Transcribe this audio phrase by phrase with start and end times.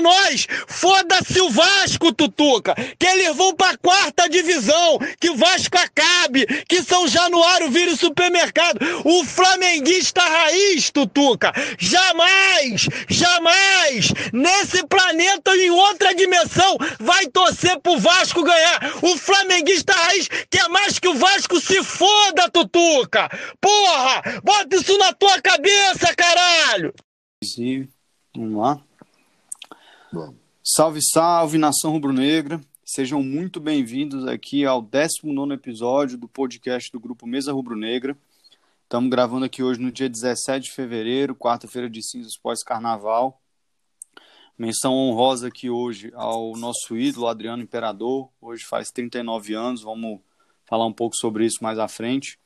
[0.00, 0.46] nós.
[0.66, 2.74] Foda-se o Vasco, Tutuca.
[2.98, 4.98] Que eles vão pra quarta divisão.
[5.20, 6.46] Que o Vasco acabe.
[6.68, 8.78] Que São Januário vire supermercado.
[9.04, 11.52] O flamenguista raiz, Tutuca.
[11.78, 18.98] Jamais, jamais, nesse planeta ou em outra dimensão, vai torcer pro Vasco ganhar.
[19.02, 23.28] O flamenguista raiz quer mais que o Vasco se foda, Tutuca.
[23.60, 26.92] Porra, bota isso na tua cabeça, caralho.
[28.36, 28.89] Vamos lá.
[30.12, 30.34] Bom.
[30.64, 32.60] Salve, salve, nação rubro-negra.
[32.84, 38.18] Sejam muito bem-vindos aqui ao 19 episódio do podcast do Grupo Mesa Rubro-Negra.
[38.82, 43.40] Estamos gravando aqui hoje no dia 17 de fevereiro, quarta-feira de cinzas pós-carnaval.
[44.58, 48.28] Menção honrosa aqui hoje ao nosso ídolo Adriano Imperador.
[48.40, 50.18] Hoje faz 39 anos, vamos
[50.64, 52.36] falar um pouco sobre isso mais à frente.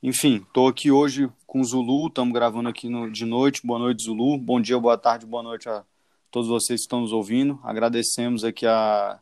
[0.00, 3.66] Enfim, estou aqui hoje com o Zulu, estamos gravando aqui no, de noite.
[3.66, 4.38] Boa noite, Zulu.
[4.38, 5.84] Bom dia, boa tarde, boa noite a
[6.30, 7.58] todos vocês que estão nos ouvindo.
[7.62, 9.20] Agradecemos aqui a,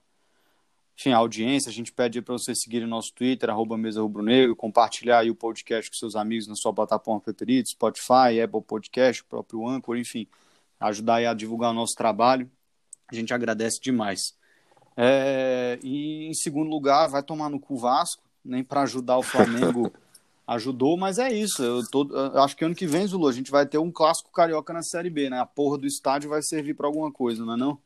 [0.99, 1.71] enfim, a audiência.
[1.71, 5.91] A gente pede para vocês seguirem nosso Twitter, arroba Mesa Rubro Negro, compartilhar o podcast
[5.91, 10.27] com seus amigos na sua plataforma preferida, Spotify, Apple Podcast, o próprio Anchor, enfim,
[10.81, 12.51] ajudar a divulgar o nosso trabalho.
[13.11, 14.35] A gente agradece demais.
[14.97, 19.93] É, e em segundo lugar, vai tomar no cu Vasco, nem para ajudar o Flamengo
[20.47, 21.63] ajudou, mas é isso.
[21.63, 24.31] Eu, tô, eu acho que ano que vem, Zulu, a gente vai ter um clássico
[24.31, 25.41] carioca na Série B, né?
[25.41, 27.79] A porra do estádio vai servir para alguma coisa, não é não?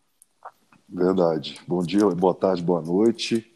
[0.89, 1.61] Verdade.
[1.67, 3.55] Bom dia, boa tarde, boa noite.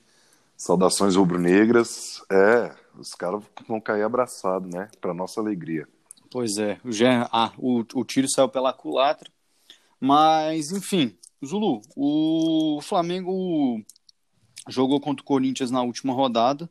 [0.57, 2.23] Saudações rubro-negras.
[2.31, 4.89] É, os caras vão cair abraçados, né?
[5.01, 5.89] Para nossa alegria.
[6.31, 7.29] Pois é, o, Ger...
[7.33, 9.31] ah, o, o tiro saiu pela culatra.
[9.99, 13.83] Mas, enfim, Zulu, o Flamengo
[14.69, 16.69] jogou contra o Corinthians na última rodada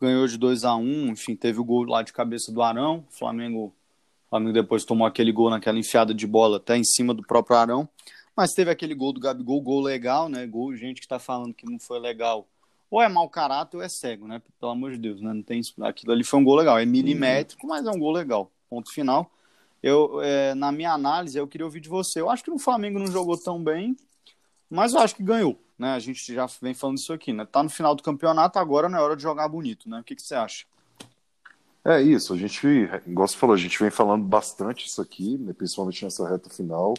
[0.00, 3.04] ganhou de 2 a 1 um, enfim, teve o gol lá de cabeça do Arão,
[3.08, 7.14] o Flamengo, o Flamengo depois tomou aquele gol naquela enfiada de bola até em cima
[7.14, 7.88] do próprio Arão,
[8.36, 11.66] mas teve aquele gol do Gabigol, gol legal, né, gol, gente que tá falando que
[11.66, 12.46] não foi legal,
[12.90, 15.60] ou é mau caráter ou é cego, né, pelo amor de Deus, né, não tem
[15.82, 19.30] aquilo ali foi um gol legal, é milimétrico, mas é um gol legal, ponto final.
[19.82, 22.98] Eu, é, na minha análise, eu queria ouvir de você, eu acho que o Flamengo
[22.98, 23.94] não jogou tão bem,
[24.74, 25.94] mas eu acho que ganhou, né?
[25.94, 27.46] A gente já vem falando isso aqui, né?
[27.46, 30.00] Tá no final do campeonato, agora não é hora de jogar bonito, né?
[30.00, 30.66] O que, que você acha?
[31.84, 32.66] É isso, a gente,
[33.06, 36.94] igual você falou, a gente vem falando bastante isso aqui, né, principalmente nessa reta final.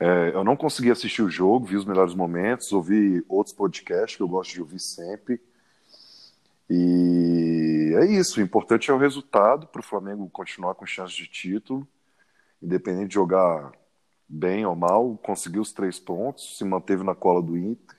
[0.00, 4.22] É, eu não consegui assistir o jogo, vi os melhores momentos, ouvi outros podcasts que
[4.22, 5.40] eu gosto de ouvir sempre.
[6.68, 11.28] E é isso, o importante é o resultado para o Flamengo continuar com chance de
[11.28, 11.86] título,
[12.60, 13.70] independente de jogar
[14.34, 17.96] bem ou mal, conseguiu os três pontos, se manteve na cola do Inter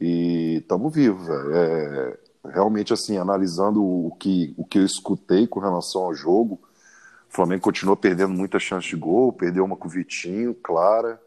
[0.00, 1.28] e estamos vivos.
[1.28, 6.60] É, realmente, assim, analisando o que, o que eu escutei com relação ao jogo,
[7.28, 11.20] o Flamengo continua perdendo muita chance de gol, perdeu uma com o Vitinho, Clara,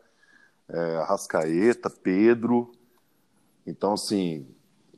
[0.70, 2.72] é, Arrascaeta, Pedro.
[3.68, 4.48] Então, assim,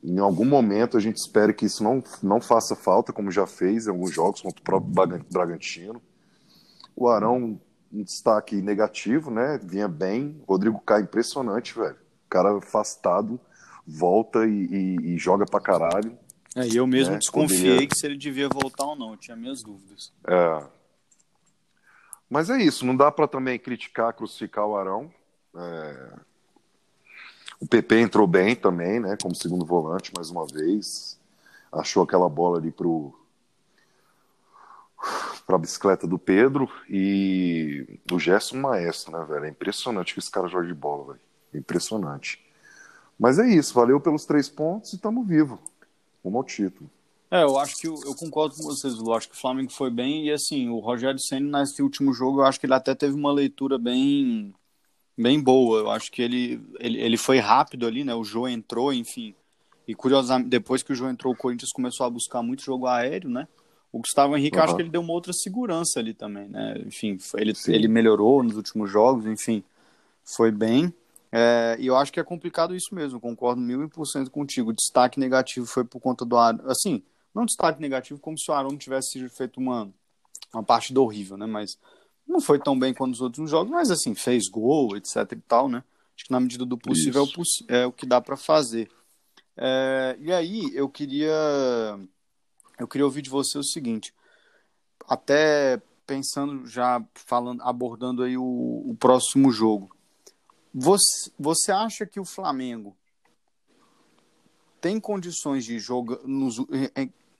[0.02, 3.86] em algum momento a gente espera que isso não, não faça falta, como já fez
[3.86, 6.00] em alguns jogos contra o próprio Bragantino.
[6.96, 7.60] O Arão
[7.94, 9.58] um destaque negativo, né?
[9.62, 10.42] Vinha bem.
[10.48, 11.94] Rodrigo Caio, impressionante, velho.
[11.94, 13.40] O cara afastado,
[13.86, 16.18] volta e, e, e joga pra caralho.
[16.56, 17.18] É, e eu mesmo né?
[17.18, 17.88] desconfiei Poderia...
[17.88, 20.12] que se ele devia voltar ou não, eu tinha minhas dúvidas.
[20.26, 20.64] É.
[22.28, 25.12] Mas é isso, não dá para também criticar, crucificar o Arão.
[25.56, 26.12] É...
[27.60, 29.16] O PP entrou bem também, né?
[29.20, 31.18] Como segundo volante, mais uma vez.
[31.72, 33.14] Achou aquela bola ali pro,
[35.46, 39.44] para a bicicleta do Pedro e o Gerson Maestro, né, velho?
[39.44, 41.20] É impressionante que esse cara joga de bola, velho.
[41.54, 42.44] Impressionante.
[43.18, 45.58] Mas é isso, valeu pelos três pontos e estamos vivos.
[46.24, 46.90] Rumo ao título.
[47.30, 49.12] É, eu acho que eu, eu, concordo com vocês, Lu.
[49.12, 52.44] Acho que o Flamengo foi bem e assim, o Rogério Senna nesse último jogo, eu
[52.44, 54.54] acho que ele até teve uma leitura bem
[55.16, 55.80] bem boa.
[55.80, 58.14] Eu acho que ele, ele, ele foi rápido ali, né?
[58.14, 59.34] O Jô entrou, enfim.
[59.86, 63.30] E curiosamente, depois que o Jô entrou, o Corinthians começou a buscar muito jogo aéreo,
[63.30, 63.46] né?
[63.94, 64.64] O Gustavo Henrique, uhum.
[64.64, 66.82] acho que ele deu uma outra segurança ali também, né?
[66.84, 69.62] Enfim, ele, ele melhorou nos últimos jogos, enfim,
[70.24, 70.92] foi bem.
[71.30, 74.70] É, e eu acho que é complicado isso mesmo, concordo mil por cento contigo.
[74.70, 76.58] O destaque negativo foi por conta do Aaron.
[76.68, 79.88] Assim, não destaque negativo como se o Aaron tivesse feito uma,
[80.52, 81.46] uma partida horrível, né?
[81.46, 81.78] Mas
[82.26, 85.68] não foi tão bem quanto os outros jogos, mas assim, fez gol, etc e tal,
[85.68, 85.84] né?
[86.16, 88.90] Acho que na medida do possível é o, é o, que dá para fazer.
[89.56, 91.32] É, e aí, eu queria
[92.78, 94.14] eu queria ouvir de você o seguinte,
[95.08, 99.94] até pensando já falando, abordando aí o, o próximo jogo.
[100.72, 102.96] Você, você acha que o Flamengo
[104.80, 106.18] tem condições de jogar,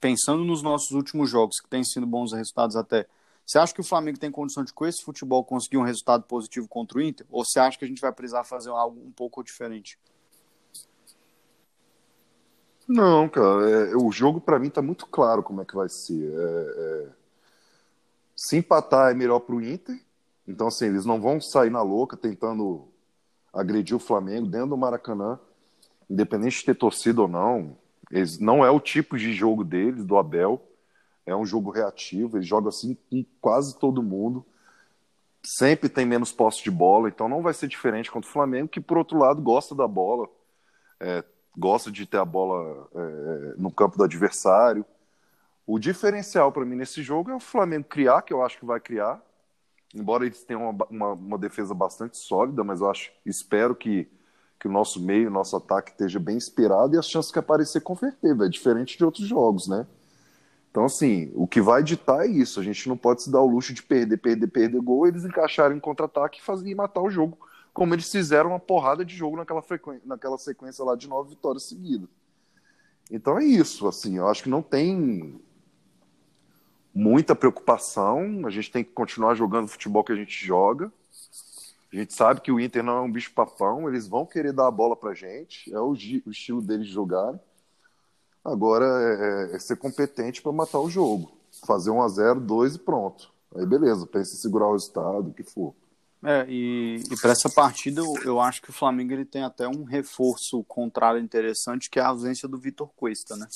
[0.01, 3.07] pensando nos nossos últimos jogos, que têm sido bons resultados até,
[3.45, 6.67] Você acha que o Flamengo tem condição de, com esse futebol, conseguir um resultado positivo
[6.69, 7.27] contra o Inter?
[7.31, 9.99] Ou você acha que a gente vai precisar fazer algo um pouco diferente?
[12.89, 13.71] Não, cara.
[13.71, 16.33] É, o jogo, para mim, tá muito claro como é que vai ser.
[16.33, 17.09] É, é...
[18.37, 19.99] Se empatar é melhor pro Inter.
[20.47, 22.89] Então, assim, eles não vão sair na louca tentando
[23.53, 25.39] agredir o Flamengo dentro do Maracanã,
[26.11, 27.77] independente de ter torcida ou não.
[28.11, 30.61] Eles, não é o tipo de jogo deles, do Abel.
[31.25, 34.45] É um jogo reativo, ele joga assim com quase todo mundo.
[35.43, 38.81] Sempre tem menos posse de bola, então não vai ser diferente contra o Flamengo, que
[38.81, 40.29] por outro lado gosta da bola,
[41.01, 41.23] é,
[41.57, 44.85] gosta de ter a bola é, no campo do adversário.
[45.67, 48.81] O diferencial para mim nesse jogo é o Flamengo criar, que eu acho que vai
[48.81, 49.21] criar,
[49.95, 54.09] embora eles tenham uma, uma, uma, defesa bastante sólida, mas eu acho, espero que,
[54.59, 57.81] que o nosso meio, o nosso ataque esteja bem inspirado e as chances que aparecer
[57.81, 59.87] converter, é diferente de outros jogos, né?
[60.71, 62.59] Então, assim, o que vai ditar é isso.
[62.59, 65.77] A gente não pode se dar o luxo de perder, perder, perder gol, eles encaixarem
[65.77, 67.39] em contra-ataque e, fazer, e matar o jogo,
[67.75, 69.63] como eles fizeram uma porrada de jogo naquela,
[70.05, 72.09] naquela sequência lá de nove vitórias seguidas.
[73.11, 75.39] Então é isso, assim, eu acho que não tem
[76.95, 78.47] muita preocupação.
[78.47, 80.91] A gente tem que continuar jogando o futebol que a gente joga.
[81.93, 84.67] A gente sabe que o Inter não é um bicho papão, eles vão querer dar
[84.67, 87.39] a bola pra gente, é o, o estilo deles jogar.
[88.45, 91.33] Agora é, é, é ser competente para matar o jogo.
[91.65, 93.33] Fazer 1 a 0 2 e pronto.
[93.55, 95.75] Aí beleza, pense em segurar o resultado, o que for.
[96.25, 99.69] É, e, e para essa partida eu, eu, acho que o Flamengo ele tem até
[99.69, 103.47] um reforço contrário interessante, que é a ausência do Vitor Cuesta, né?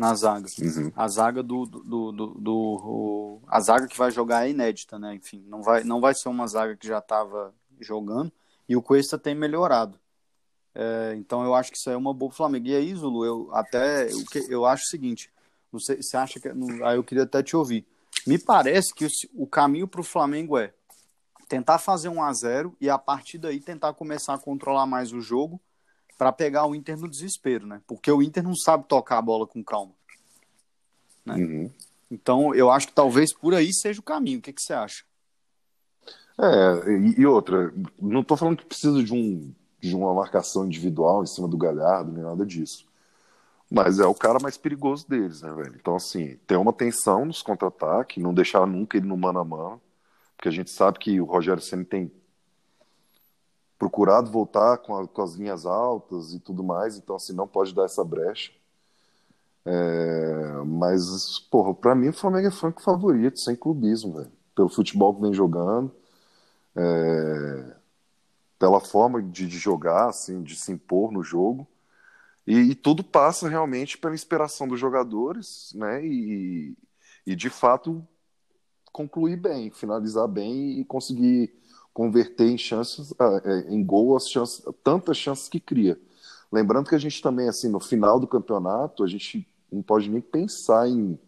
[0.00, 0.48] na zaga.
[0.58, 0.90] Uhum.
[0.96, 5.14] A zaga do, do, do, do, a zaga que vai jogar é inédita, né?
[5.14, 8.32] Enfim, não vai, não vai ser uma zaga que já estava jogando
[8.66, 10.00] e o Cuesta tem melhorado.
[10.74, 12.66] É, então eu acho que isso é uma boa Flamengo.
[12.68, 15.30] E aí, Zulu, eu até eu, eu acho o seguinte,
[15.70, 17.86] não sei, você acha que aí eu queria até te ouvir.
[18.26, 20.72] Me parece que o, o caminho para o Flamengo é
[21.50, 25.20] tentar fazer um a 0 e a partir daí tentar começar a controlar mais o
[25.20, 25.60] jogo
[26.16, 27.82] para pegar o Inter no desespero, né?
[27.88, 29.92] Porque o Inter não sabe tocar a bola com calma.
[31.26, 31.34] Né?
[31.34, 31.70] Uhum.
[32.08, 34.38] Então, eu acho que talvez por aí seja o caminho.
[34.38, 35.02] O que, que você acha?
[36.38, 41.24] É, e, e outra, não estou falando que precisa de, um, de uma marcação individual
[41.24, 42.86] em cima do Galhardo, nem nada disso.
[43.68, 45.74] Mas é o cara mais perigoso deles, né, velho?
[45.80, 49.80] Então, assim, tem uma tensão nos contra-ataques, não deixar nunca ele no mano a mano,
[50.40, 52.10] porque a gente sabe que o Rogério Senna tem
[53.78, 57.74] procurado voltar com, a, com, as linhas altas e tudo mais, então assim, não pode
[57.74, 58.50] dar essa brecha.
[59.66, 64.32] É, mas, porra, pra mim o Flamengo é franco favorito, sem clubismo, velho.
[64.54, 65.94] Pelo futebol que vem jogando,
[66.74, 67.76] é,
[68.58, 71.68] pela forma de, de, jogar, assim, de se impor no jogo.
[72.46, 76.02] E, e, tudo passa realmente pela inspiração dos jogadores, né?
[76.02, 76.74] E,
[77.26, 78.02] e de fato
[78.92, 81.52] concluir bem, finalizar bem e conseguir
[81.92, 86.00] converter em chances, ah, é, em gol as chances, tantas chances que cria.
[86.50, 90.20] Lembrando que a gente também, assim, no final do campeonato, a gente não pode nem
[90.20, 91.18] pensar em,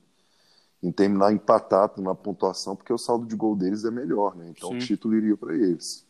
[0.83, 4.53] em terminar empatado na pontuação, porque o saldo de gol deles é melhor, né?
[4.57, 4.77] Então Sim.
[4.77, 6.05] o título iria para eles.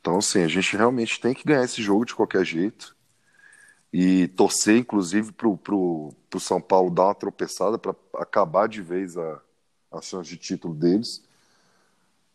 [0.00, 2.96] Então, assim, a gente realmente tem que ganhar esse jogo de qualquer jeito.
[3.92, 9.40] E torcer, inclusive, para o São Paulo dar uma tropeçada para acabar de vez a,
[9.90, 11.22] a chance de título deles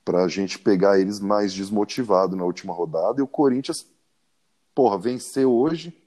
[0.04, 3.88] para a gente pegar eles mais desmotivado na última rodada e o Corinthians,
[4.76, 5.98] porra, vencer hoje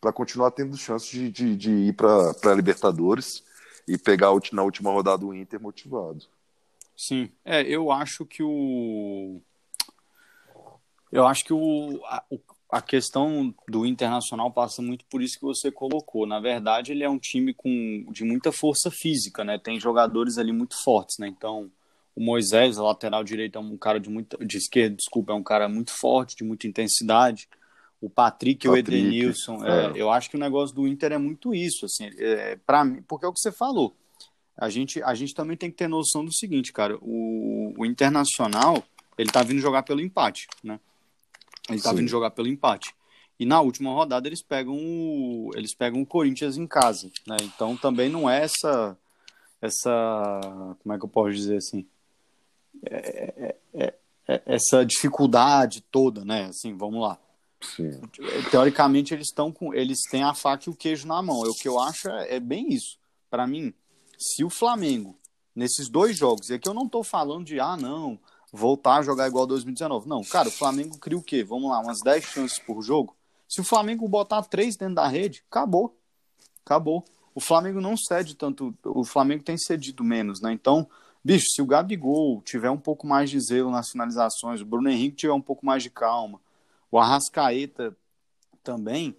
[0.00, 3.42] para continuar tendo chance de, de, de ir para a Libertadores
[3.86, 6.26] e pegar na última rodada o Inter motivado.
[6.96, 9.40] Sim, é, eu acho que o.
[11.10, 12.24] Eu acho que o, a,
[12.70, 16.26] a questão do Internacional passa muito por isso que você colocou.
[16.26, 19.58] Na verdade, ele é um time com, de muita força física, né?
[19.58, 21.26] Tem jogadores ali muito fortes, né?
[21.26, 21.70] Então,
[22.14, 24.36] o Moisés, a lateral direito, é um cara de muita.
[24.44, 27.48] de esquerda, desculpa, é um cara muito forte, de muita intensidade.
[28.00, 29.86] O Patrick, e o Edenilson, é.
[29.86, 33.02] É, eu acho que o negócio do Inter é muito isso, assim, é, para mim,
[33.06, 33.94] porque é o que você falou.
[34.56, 38.82] A gente, a gente também tem que ter noção do seguinte, cara, o, o Internacional,
[39.18, 40.78] ele tá vindo jogar pelo empate, né?
[41.70, 41.96] Ele tá Sim.
[41.96, 42.94] vindo jogar pelo empate.
[43.38, 47.36] E na última rodada eles pegam o, eles pegam o Corinthians em casa, né?
[47.42, 48.96] Então também não é essa
[49.62, 51.86] essa como é que eu posso dizer assim?
[52.84, 53.94] É, é,
[54.28, 56.44] é, essa dificuldade toda, né?
[56.44, 57.18] Assim, vamos lá.
[57.62, 58.00] Sim.
[58.50, 61.40] Teoricamente eles estão com, eles têm a faca e o queijo na mão.
[61.40, 62.98] O que eu acho é, é bem isso.
[63.30, 63.72] Para mim,
[64.18, 65.16] se o Flamengo
[65.54, 68.18] nesses dois jogos, e aqui eu não estou falando de ah não
[68.52, 71.44] voltar a jogar igual 2019, não, cara, o Flamengo cria o quê?
[71.44, 73.16] Vamos lá, umas 10 chances por jogo.
[73.48, 75.96] Se o Flamengo botar três dentro da rede, acabou,
[76.64, 77.04] acabou.
[77.34, 80.52] O Flamengo não cede tanto, o Flamengo tem cedido menos, né?
[80.52, 80.88] Então
[81.22, 85.16] Bicho, se o Gabigol tiver um pouco mais de zelo nas finalizações, o Bruno Henrique
[85.16, 86.40] tiver um pouco mais de calma,
[86.90, 87.94] o Arrascaeta
[88.64, 89.14] também,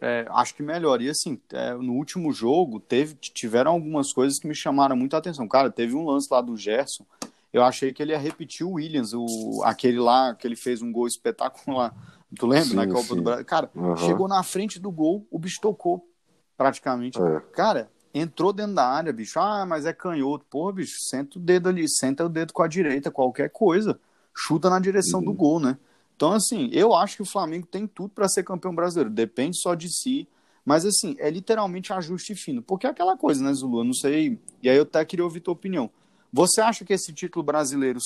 [0.00, 1.02] é, acho que melhor.
[1.02, 5.48] E assim, é, no último jogo, teve, tiveram algumas coisas que me chamaram muita atenção.
[5.48, 7.04] Cara, teve um lance lá do Gerson,
[7.52, 10.92] eu achei que ele ia repetir o Williams, o, aquele lá que ele fez um
[10.92, 11.94] gol espetacular.
[12.36, 13.16] Tu lembra, sim, na Copa sim.
[13.16, 13.44] do Brasil?
[13.44, 13.96] Cara, uhum.
[13.96, 16.08] chegou na frente do gol, o bicho tocou,
[16.56, 17.20] praticamente.
[17.20, 17.40] É.
[17.52, 19.38] Cara, entrou dentro da área, bicho.
[19.40, 20.46] Ah, mas é canhoto.
[20.48, 23.98] Porra, bicho, senta o dedo ali, senta o dedo com a direita, qualquer coisa.
[24.32, 25.26] Chuta na direção uhum.
[25.26, 25.76] do gol, né?
[26.14, 29.10] Então, assim, eu acho que o Flamengo tem tudo para ser campeão brasileiro.
[29.10, 30.28] Depende só de si.
[30.64, 32.62] Mas, assim, é literalmente ajuste fino.
[32.62, 33.80] Porque é aquela coisa, né, Zulu?
[33.80, 34.38] Eu não sei.
[34.62, 35.90] E aí eu até queria ouvir tua opinião.
[36.32, 37.98] Você acha que esse título brasileiro,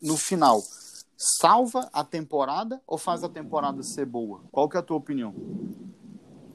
[0.00, 0.62] no final,
[1.16, 4.40] salva a temporada ou faz a temporada ser boa?
[4.52, 5.34] Qual que é a tua opinião?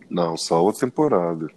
[0.09, 1.47] Não, salva a temporada.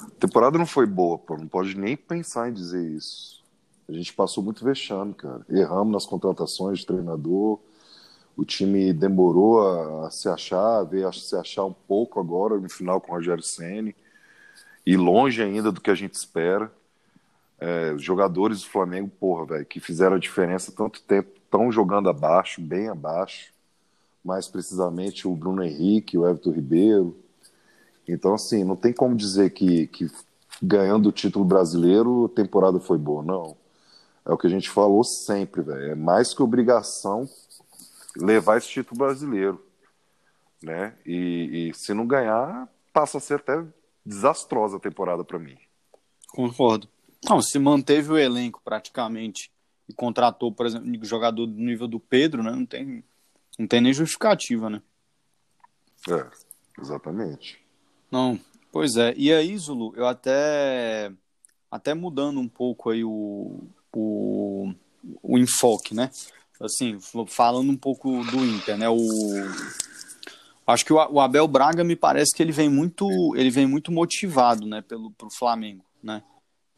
[0.00, 1.36] A temporada não foi boa, pô.
[1.36, 3.42] Não pode nem pensar em dizer isso.
[3.88, 5.44] A gente passou muito vexame, cara.
[5.48, 7.58] Erramos nas contratações de treinador.
[8.36, 13.00] O time demorou a, se achar, veio a se achar um pouco agora no final
[13.00, 13.96] com o Rogério Ceni
[14.86, 16.72] e longe ainda do que a gente espera.
[17.60, 22.08] É, os jogadores do Flamengo, porra, velho, que fizeram a diferença tanto tempo, estão jogando
[22.08, 23.52] abaixo, bem abaixo.
[24.24, 27.16] Mais precisamente o Bruno Henrique, o Everton Ribeiro,
[28.08, 30.10] então, assim, não tem como dizer que, que
[30.62, 33.56] ganhando o título brasileiro a temporada foi boa, não.
[34.24, 35.92] É o que a gente falou sempre, velho.
[35.92, 37.28] É mais que obrigação
[38.16, 39.62] levar esse título brasileiro,
[40.62, 40.94] né?
[41.04, 43.62] E, e se não ganhar, passa a ser até
[44.04, 45.58] desastrosa a temporada para mim.
[46.28, 46.88] Concordo.
[47.24, 49.50] Não, se manteve o elenco praticamente
[49.88, 52.50] e contratou, por exemplo, um jogador do nível do Pedro, né?
[52.50, 53.02] Não tem,
[53.58, 54.82] não tem nem justificativa, né?
[56.08, 56.26] É,
[56.80, 57.58] exatamente.
[58.10, 58.38] Não,
[58.70, 59.14] pois é.
[59.16, 61.12] E aí, Zulu, eu até
[61.70, 63.60] até mudando um pouco aí o,
[63.94, 64.72] o,
[65.22, 66.10] o enfoque, né?
[66.60, 66.98] Assim,
[67.28, 68.88] falando um pouco do Inter, né?
[68.88, 68.96] O
[70.66, 74.66] acho que o, Abel Braga me parece que ele vem muito ele vem muito motivado,
[74.66, 76.22] né, pelo pro Flamengo, né?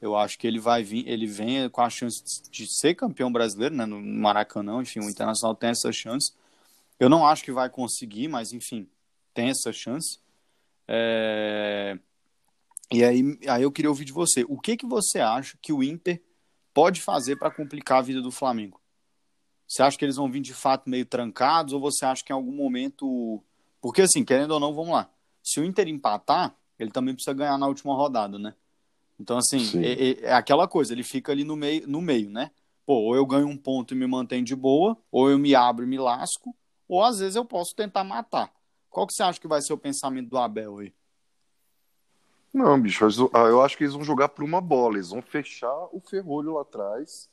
[0.01, 3.75] Eu acho que ele vai vir, ele vem com a chance de ser campeão brasileiro,
[3.75, 6.33] né, no Maracanã, enfim, o Internacional tem essa chance.
[6.99, 8.89] Eu não acho que vai conseguir, mas enfim,
[9.35, 10.19] tem essa chance.
[10.89, 11.99] É...
[12.93, 14.45] E aí, aí eu queria ouvir de você.
[14.49, 16.21] O que, que você acha que o Inter
[16.75, 18.81] pode fazer para complicar a vida do Flamengo?
[19.69, 22.35] Você acha que eles vão vir de fato meio trancados ou você acha que em
[22.35, 23.41] algum momento.
[23.81, 25.09] Porque, assim, querendo ou não, vamos lá.
[25.43, 28.55] Se o Inter empatar, ele também precisa ganhar na última rodada, né?
[29.21, 32.51] Então, assim, é, é, é, aquela coisa, ele fica ali no meio, no meio, né?
[32.87, 35.85] Pô, ou eu ganho um ponto e me mantenho de boa, ou eu me abro
[35.85, 36.57] e me lasco,
[36.89, 38.51] ou às vezes eu posso tentar matar.
[38.89, 40.95] Qual que você acha que vai ser o pensamento do Abel aí?
[42.53, 45.89] Não, bicho, ah, eu acho que eles vão jogar por uma bola, eles vão fechar
[45.93, 47.29] o ferrolho lá atrás.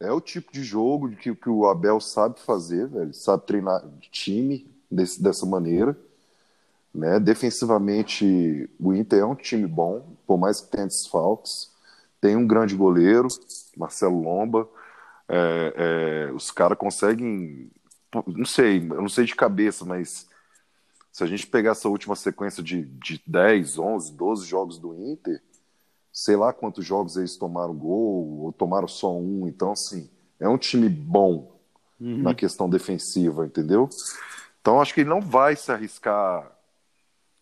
[0.00, 4.68] É o tipo de jogo que, que o Abel sabe fazer, velho, sabe treinar time
[4.90, 5.96] desse, dessa maneira.
[6.98, 7.20] Né?
[7.20, 11.70] Defensivamente, o Inter é um time bom, por mais que tenha desfalques.
[12.20, 13.28] Tem um grande goleiro,
[13.76, 14.68] Marcelo Lomba.
[15.28, 17.70] É, é, os caras conseguem,
[18.26, 20.28] não sei, eu não sei de cabeça, mas
[21.12, 25.40] se a gente pegar essa última sequência de, de 10, 11, 12 jogos do Inter,
[26.12, 29.46] sei lá quantos jogos eles tomaram gol, ou tomaram só um.
[29.46, 31.60] Então, assim, é um time bom
[32.00, 32.22] uhum.
[32.22, 33.88] na questão defensiva, entendeu?
[34.60, 36.57] Então, acho que ele não vai se arriscar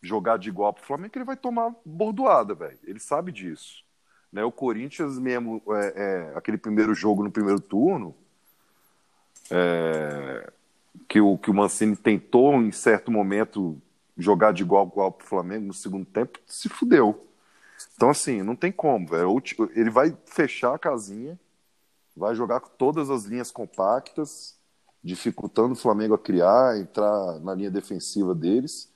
[0.03, 2.79] jogar de igual pro Flamengo, que ele vai tomar bordoada, velho.
[2.85, 3.85] Ele sabe disso.
[4.33, 4.45] Né?
[4.45, 8.15] O Corinthians mesmo, é, é, aquele primeiro jogo no primeiro turno,
[9.51, 10.53] é,
[11.09, 13.81] que o, que o Mancini tentou em certo momento
[14.17, 17.27] jogar de igual a igual pro Flamengo no segundo tempo, se fudeu.
[17.95, 19.43] Então, assim, não tem como, velho.
[19.75, 21.39] Ele vai fechar a casinha,
[22.17, 24.57] vai jogar com todas as linhas compactas,
[25.05, 28.91] dificultando o Flamengo a criar, entrar na linha defensiva deles.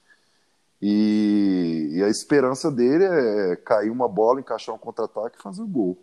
[0.80, 5.66] E, e a esperança dele é cair uma bola, encaixar um contra-ataque e fazer o
[5.66, 5.99] gol.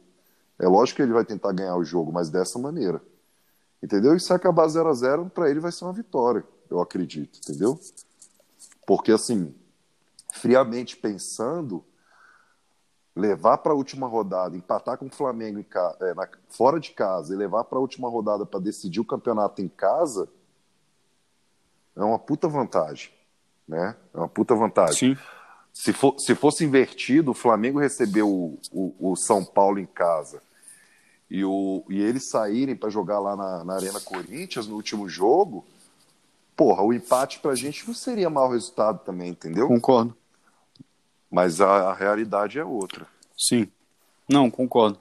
[0.60, 3.02] É lógico que ele vai tentar ganhar o jogo, mas dessa maneira.
[3.82, 4.16] Entendeu?
[4.16, 7.80] E se acabar 0 a 0 para ele vai ser uma vitória, eu acredito, entendeu?
[8.86, 9.54] Porque, assim,
[10.34, 11.84] friamente pensando,
[13.16, 15.64] levar para a última rodada, empatar com o Flamengo
[16.02, 19.62] é, na, fora de casa e levar para a última rodada para decidir o campeonato
[19.62, 20.30] em casa
[21.96, 23.12] é uma puta vantagem,
[23.68, 23.96] né?
[24.14, 25.16] É uma puta vantagem.
[25.16, 25.22] Sim.
[25.74, 30.42] Se, for, se fosse invertido, o Flamengo recebeu o, o, o São Paulo em casa
[31.30, 35.66] e, o, e eles saírem para jogar lá na, na, Arena Corinthians no último jogo,
[36.56, 39.68] porra, o empate pra gente não seria mau resultado também, entendeu?
[39.68, 40.16] Concordo.
[41.30, 43.06] Mas a, a realidade é outra.
[43.38, 43.68] Sim.
[44.30, 45.00] Não, concordo.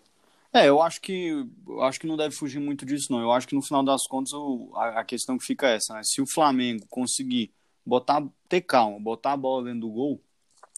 [0.53, 3.21] É, eu acho que eu acho que não deve fugir muito disso, não.
[3.21, 5.95] Eu acho que no final das contas o, a, a, questão que fica é essa,
[5.95, 6.01] né?
[6.03, 7.53] Se o Flamengo conseguir
[7.87, 10.21] botar, ter calma, botar a bola dentro do gol,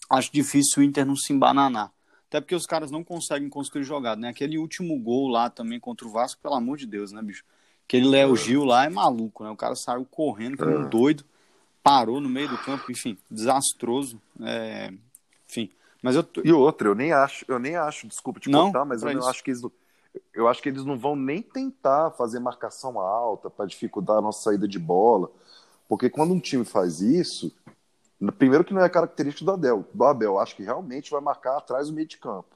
[0.09, 1.91] acho difícil o Inter não se embananar.
[2.27, 4.29] Até porque os caras não conseguem construir jogada, né?
[4.29, 7.43] Aquele último gol lá também contra o Vasco, pelo amor de Deus, né, bicho?
[7.87, 8.37] Aquele Léo é.
[8.37, 9.49] Gil lá é maluco, né?
[9.49, 10.89] O cara saiu correndo como um é.
[10.89, 11.25] doido,
[11.81, 14.21] parou no meio do campo, enfim, desastroso.
[14.41, 14.93] É...
[15.49, 15.71] Enfim.
[16.03, 19.01] Mas eu E outra, eu nem acho, eu nem acho, desculpa te não, contar, mas
[19.01, 19.61] eu acho que eles
[20.33, 24.43] eu acho que eles não vão nem tentar fazer marcação alta para dificultar a nossa
[24.43, 25.29] saída de bola.
[25.89, 27.53] Porque quando um time faz isso,
[28.37, 31.87] Primeiro que não é característico do Abel, do Abel, acho que realmente vai marcar atrás
[31.87, 32.53] do meio de campo.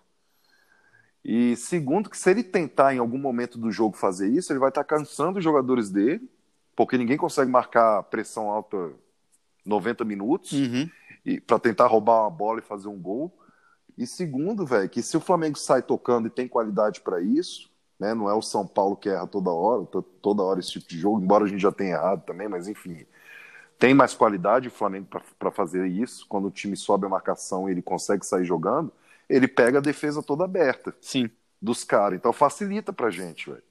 [1.24, 4.68] E segundo que se ele tentar em algum momento do jogo fazer isso, ele vai
[4.68, 6.30] estar cansando os jogadores dele,
[6.76, 8.92] porque ninguém consegue marcar pressão alta
[9.66, 10.90] 90 minutos uhum.
[11.26, 13.34] e para tentar roubar uma bola e fazer um gol.
[13.98, 18.14] E segundo, velho, que se o Flamengo sai tocando e tem qualidade para isso, né,
[18.14, 19.86] não é o São Paulo que erra toda hora,
[20.22, 23.06] toda hora esse tipo de jogo, embora a gente já tenha errado também, mas enfim,
[23.84, 26.26] tem mais qualidade o Flamengo para fazer isso.
[26.30, 28.94] Quando o time sobe a marcação e ele consegue sair jogando,
[29.30, 30.96] ele pega a defesa toda aberta.
[31.02, 31.30] Sim.
[31.62, 32.18] Dos caras.
[32.18, 33.62] Então facilita pra gente, velho.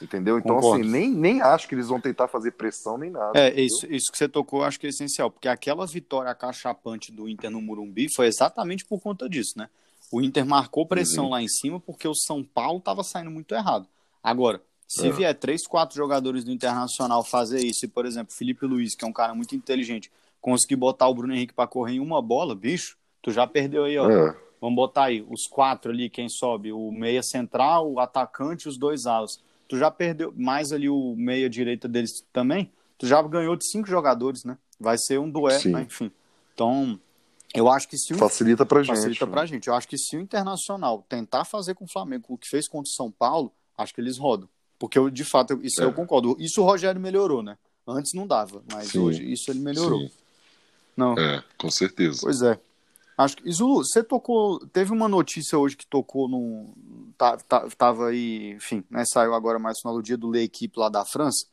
[0.00, 0.38] Entendeu?
[0.38, 0.84] Então, assim, Concordo.
[0.84, 3.36] assim, nem, nem acho que eles vão tentar fazer pressão nem nada.
[3.36, 7.28] É, isso, isso que você tocou, acho que é essencial, porque aquela vitória cachapante do
[7.28, 9.68] Inter no Murumbi foi exatamente por conta disso, né?
[10.12, 11.30] O Inter marcou pressão uhum.
[11.30, 13.88] lá em cima porque o São Paulo estava saindo muito errado.
[14.22, 15.12] Agora, se é.
[15.12, 19.08] vier três, quatro jogadores do Internacional fazer isso, e, por exemplo, Felipe Luiz, que é
[19.08, 22.98] um cara muito inteligente, conseguir botar o Bruno Henrique para correr em uma bola, bicho,
[23.22, 24.10] tu já perdeu aí, ó.
[24.10, 24.36] É.
[24.60, 28.76] Vamos botar aí os quatro ali, quem sobe, o meia central, o atacante e os
[28.76, 29.40] dois alas.
[29.68, 32.72] Tu já perdeu mais ali o meia direita deles também?
[32.98, 34.58] Tu já ganhou de cinco jogadores, né?
[34.78, 35.82] Vai ser um duelo, né?
[35.82, 36.10] enfim.
[36.52, 36.98] Então,
[37.54, 39.04] eu acho que se o facilita pra facilita gente.
[39.04, 39.46] Facilita pra né?
[39.46, 39.68] gente.
[39.68, 42.90] Eu acho que se o Internacional tentar fazer com o Flamengo o que fez contra
[42.90, 44.48] o São Paulo, acho que eles rodam.
[44.80, 45.84] Porque eu, de fato, isso é.
[45.84, 46.34] eu concordo.
[46.40, 47.58] Isso o Rogério melhorou, né?
[47.86, 50.00] Antes não dava, mas sim, hoje isso ele melhorou.
[50.00, 50.10] Sim.
[50.96, 51.12] Não.
[51.18, 52.20] É, com certeza.
[52.22, 52.58] Pois é.
[53.18, 53.52] Acho que.
[53.52, 54.58] Zulu, você tocou.
[54.68, 56.72] Teve uma notícia hoje que tocou no.
[57.18, 59.04] Tá, tá, tava aí, enfim, né?
[59.04, 61.46] Saiu agora mais no final do dia do L'Equipe lá da França.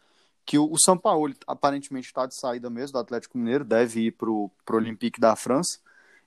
[0.45, 4.11] Que o, o São Paulo aparentemente está de saída mesmo do Atlético Mineiro, deve ir
[4.13, 5.79] pro, pro Olympique da França.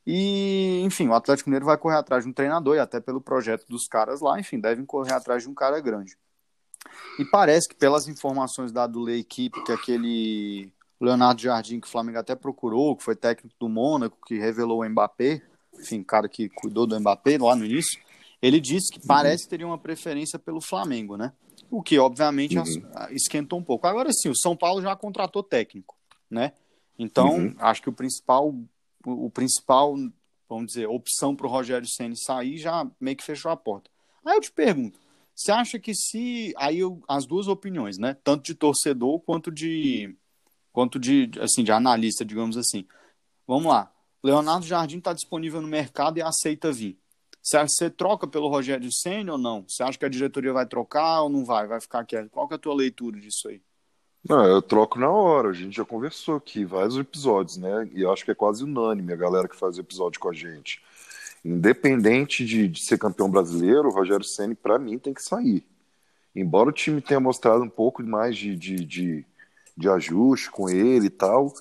[0.07, 3.65] E, enfim, o Atlético Mineiro vai correr atrás de um treinador, e até pelo projeto
[3.67, 6.19] dos caras lá, enfim, devem correr atrás de um cara grande.
[7.19, 11.91] E parece que, pelas informações dadas do Lei Equipe, que aquele Leonardo Jardim, que o
[11.91, 15.43] Flamengo até procurou, que foi técnico do Mônaco, que revelou o Mbappé,
[15.79, 18.01] enfim, cara que cuidou do Mbappé lá no início,
[18.43, 21.33] ele disse que parece teria uma preferência pelo Flamengo, né?
[21.71, 22.65] O que, obviamente, uhum.
[23.11, 23.87] esquentou um pouco.
[23.87, 25.97] Agora sim, o São Paulo já contratou técnico,
[26.29, 26.53] né?
[26.99, 27.55] Então, uhum.
[27.59, 28.55] acho que o principal,
[29.05, 29.95] o principal,
[30.49, 33.91] vamos dizer, opção para o Rogério Senna sair já meio que fechou a porta.
[34.25, 34.99] Aí eu te pergunto,
[35.35, 40.17] você acha que se aí eu, as duas opiniões, né, tanto de torcedor quanto de
[40.73, 42.87] quanto de assim de analista, digamos assim.
[43.47, 43.93] Vamos lá.
[44.23, 46.99] Leonardo Jardim está disponível no mercado e aceita vir.
[47.43, 49.65] Você acha que você troca pelo Rogério Senna ou não?
[49.67, 51.67] Você acha que a diretoria vai trocar ou não vai?
[51.67, 52.29] Vai ficar quieto?
[52.31, 53.63] Qual que é a tua leitura disso aí?
[54.29, 55.49] Não, eu troco na hora.
[55.49, 57.89] A gente já conversou aqui vários episódios, né?
[57.95, 60.83] E acho que é quase unânime a galera que faz episódio com a gente.
[61.45, 65.65] Independente de, de ser campeão brasileiro, o Rogério Ceni para mim tem que sair.
[66.35, 69.27] Embora o time tenha mostrado um pouco mais de, de, de,
[69.77, 71.53] de ajuste com ele e tal,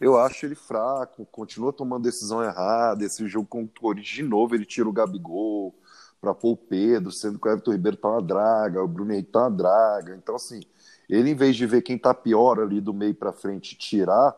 [0.00, 3.04] eu acho ele fraco, continua tomando decisão errada.
[3.04, 5.74] Esse jogo com o Corinthians, de novo, ele tira o Gabigol
[6.20, 9.30] para pôr o Pedro, sendo que o Everton Ribeiro tá uma draga, o Bruno Henrique
[9.30, 10.16] tá uma draga.
[10.16, 10.60] Então, assim,
[11.08, 14.34] ele, em vez de ver quem tá pior ali do meio para frente tirar,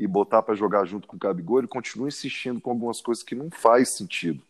[0.00, 3.34] e botar para jogar junto com o Gabigol, ele continua insistindo com algumas coisas que
[3.34, 4.42] não faz sentido,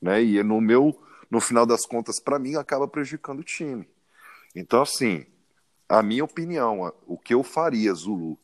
[0.00, 0.22] né?
[0.22, 0.96] E no meu,
[1.28, 3.88] no final das contas, para mim, acaba prejudicando o time.
[4.54, 5.26] Então, assim,
[5.88, 8.38] a minha opinião, o que eu faria, Zulu,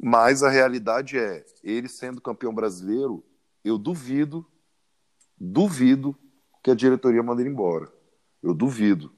[0.00, 3.24] mas a realidade é, ele sendo campeão brasileiro,
[3.64, 4.46] eu duvido,
[5.36, 6.16] duvido
[6.62, 7.92] que a diretoria mande ele embora.
[8.40, 9.12] Eu duvido.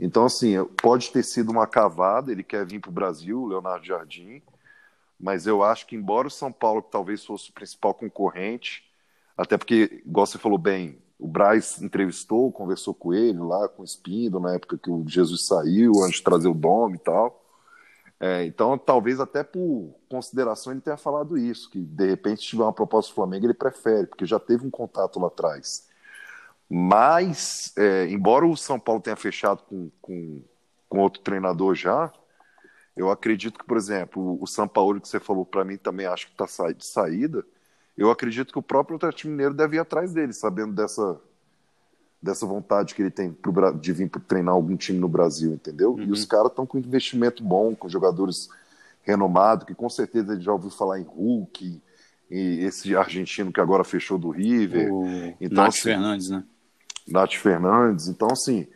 [0.00, 4.42] Então, assim, pode ter sido uma cavada, ele quer vir para o Brasil, Leonardo Jardim,
[5.18, 8.84] mas eu acho que, embora o São Paulo talvez fosse o principal concorrente,
[9.36, 13.84] até porque, igual você falou bem, o Braz entrevistou, conversou com ele lá, com o
[13.84, 17.44] Espindo, na época que o Jesus saiu, antes de trazer o Dom e tal.
[18.20, 22.64] É, então, talvez até por consideração ele tenha falado isso, que de repente, se tiver
[22.64, 25.88] uma proposta do Flamengo, ele prefere, porque já teve um contato lá atrás.
[26.68, 30.42] Mas, é, embora o São Paulo tenha fechado com, com,
[30.88, 32.12] com outro treinador já,
[32.98, 36.26] eu acredito que, por exemplo, o São Paulo que você falou para mim também acho
[36.26, 37.44] que está de saída.
[37.96, 41.20] Eu acredito que o próprio Atlético Mineiro deve ir atrás dele, sabendo dessa
[42.20, 45.92] dessa vontade que ele tem pro, de vir treinar algum time no Brasil, entendeu?
[45.92, 46.02] Uhum.
[46.02, 48.48] E os caras estão com investimento bom, com jogadores
[49.02, 51.80] renomados, que com certeza ele já ouviu falar em Hulk,
[52.28, 54.92] e esse argentino que agora fechou do River.
[54.92, 55.06] O
[55.40, 56.44] então, Nath assim, Fernandes, né?
[57.06, 58.08] Nath Fernandes.
[58.08, 58.66] Então, assim,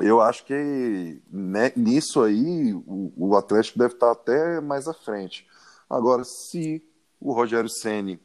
[0.00, 5.46] eu acho que né, nisso aí o, o, Atlético deve estar até mais à frente.
[5.88, 6.82] Agora, se
[7.20, 8.18] o Rogério Ceni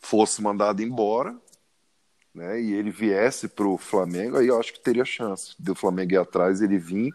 [0.00, 1.36] fosse mandado embora,
[2.34, 6.12] né, e ele viesse para o Flamengo, aí eu acho que teria chance do Flamengo
[6.12, 7.14] ir atrás, ele vir,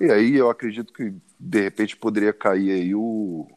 [0.00, 3.48] e aí eu acredito que de repente poderia cair aí o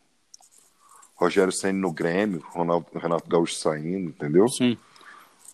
[1.16, 4.48] Rogério Senna no Grêmio, Ronaldo, Renato Gaúcho saindo, entendeu?
[4.50, 4.78] Sim.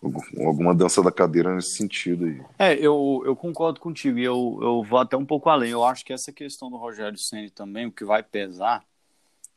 [0.02, 2.42] Alguma dança da cadeira nesse sentido aí.
[2.58, 5.70] É, eu, eu concordo contigo e eu, eu vou até um pouco além.
[5.70, 8.84] Eu acho que essa questão do Rogério Senna também, o que vai pesar,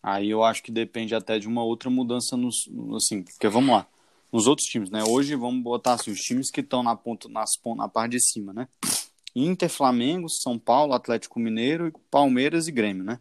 [0.03, 3.88] aí eu acho que depende até de uma outra mudança nos, assim, porque vamos lá,
[4.31, 5.03] nos outros times, né?
[5.03, 8.53] Hoje vamos botar assim, os times que estão na ponta, nas, na parte de cima,
[8.53, 8.67] né?
[9.36, 13.19] Inter, Flamengo, São Paulo, Atlético Mineiro, Palmeiras e Grêmio, né?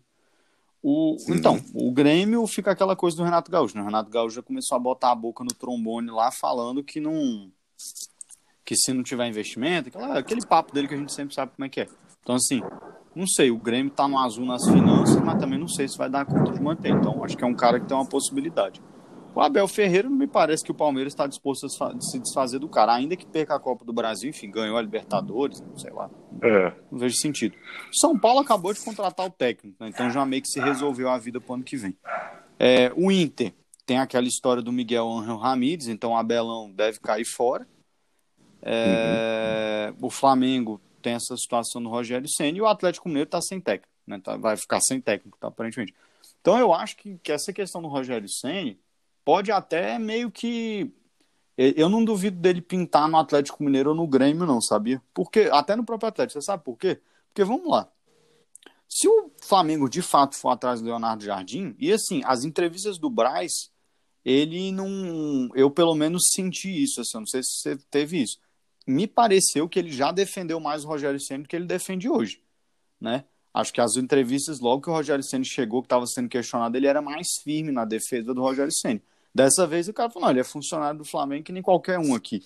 [0.86, 3.80] O, então, o Grêmio fica aquela coisa do Renato Gaúcho, né?
[3.80, 7.50] O Renato Gaúcho já começou a botar a boca no trombone lá, falando que não.
[8.62, 11.64] que se não tiver investimento, aquela, aquele papo dele que a gente sempre sabe como
[11.64, 11.88] é que é.
[12.20, 12.60] Então, assim,
[13.16, 16.10] não sei, o Grêmio tá no azul nas finanças, mas também não sei se vai
[16.10, 16.90] dar conta de manter.
[16.90, 18.82] Então, acho que é um cara que tem uma possibilidade.
[19.34, 22.68] O Abel Ferreira não me parece que o Palmeiras está disposto a se desfazer do
[22.68, 26.08] cara, ainda que perca a Copa do Brasil, enfim, ganhou a Libertadores, não sei lá.
[26.40, 26.72] É.
[26.90, 27.56] Não vejo sentido.
[27.92, 29.88] São Paulo acabou de contratar o técnico, né?
[29.88, 31.96] então já meio que se resolveu a vida para o ano que vem.
[32.58, 33.52] É, o Inter
[33.84, 37.66] tem aquela história do Miguel Angel Ramírez, então o Abelão deve cair fora.
[38.62, 40.06] É, uhum.
[40.06, 43.92] O Flamengo tem essa situação no Rogério Senna e o Atlético Mineiro está sem técnico,
[44.06, 44.18] né?
[44.22, 45.92] Tá, vai ficar sem técnico, tá, aparentemente.
[46.40, 48.74] Então eu acho que, que essa questão do Rogério Senna
[49.24, 50.92] pode até meio que.
[51.56, 55.00] Eu não duvido dele pintar no Atlético Mineiro ou no Grêmio, não, sabia?
[55.14, 57.00] Porque, até no próprio Atlético, você sabe por quê?
[57.28, 57.88] Porque vamos lá.
[58.88, 63.08] Se o Flamengo de fato for atrás do Leonardo Jardim, e assim, as entrevistas do
[63.08, 63.70] Braz,
[64.24, 65.48] ele não.
[65.54, 68.38] Eu pelo menos senti isso, assim, eu não sei se você teve isso.
[68.86, 72.42] Me pareceu que ele já defendeu mais o Rogério Senna do que ele defende hoje,
[73.00, 73.24] né?
[73.52, 76.88] Acho que as entrevistas, logo que o Rogério Senna chegou, que estava sendo questionado, ele
[76.88, 79.00] era mais firme na defesa do Rogério Senna.
[79.34, 82.14] Dessa vez o cara falou, não, ele é funcionário do Flamengo que nem qualquer um
[82.14, 82.42] aqui.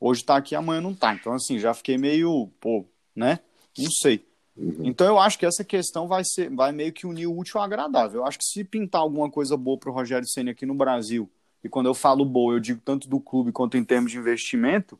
[0.00, 1.14] Hoje tá aqui, amanhã não tá.
[1.14, 3.38] Então, assim, já fiquei meio, pô, né?
[3.78, 4.26] Não sei.
[4.56, 4.82] Uhum.
[4.84, 7.64] Então eu acho que essa questão vai ser, vai meio que unir o útil ao
[7.64, 8.20] agradável.
[8.20, 11.30] Eu acho que se pintar alguma coisa boa pro Rogério Senna aqui no Brasil,
[11.62, 14.98] e quando eu falo boa, eu digo tanto do clube quanto em termos de investimento,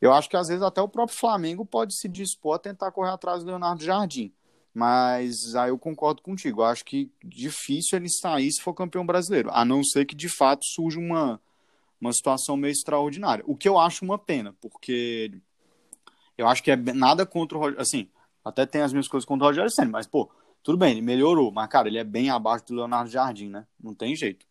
[0.00, 3.10] eu acho que às vezes até o próprio Flamengo pode se dispor a tentar correr
[3.10, 4.32] atrás do Leonardo Jardim.
[4.78, 6.60] Mas aí eu concordo contigo.
[6.60, 9.50] Eu acho que difícil ele sair se for campeão brasileiro.
[9.52, 11.40] A não ser que de fato surja uma,
[12.00, 13.42] uma situação meio extraordinária.
[13.44, 15.32] O que eu acho uma pena, porque
[16.36, 17.82] eu acho que é nada contra o Rogério.
[17.82, 18.08] Assim,
[18.44, 20.30] até tem as minhas coisas contra o Rogério Senna, mas, pô,
[20.62, 21.50] tudo bem, ele melhorou.
[21.50, 23.66] Mas, cara, ele é bem abaixo do Leonardo Jardim, né?
[23.82, 24.46] Não tem jeito.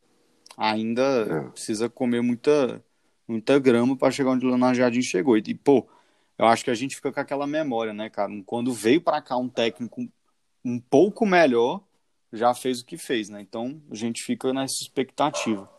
[0.58, 1.42] Ainda é.
[1.52, 2.84] precisa comer muita,
[3.26, 5.38] muita grama para chegar onde o Leonardo Jardim chegou.
[5.38, 5.88] E, pô,
[6.38, 8.30] eu acho que a gente fica com aquela memória, né, cara?
[8.46, 10.06] Quando veio para cá um técnico
[10.68, 11.82] um pouco melhor,
[12.34, 13.42] já fez o que fez, né?
[13.42, 15.70] Então a gente fica nessa expectativa.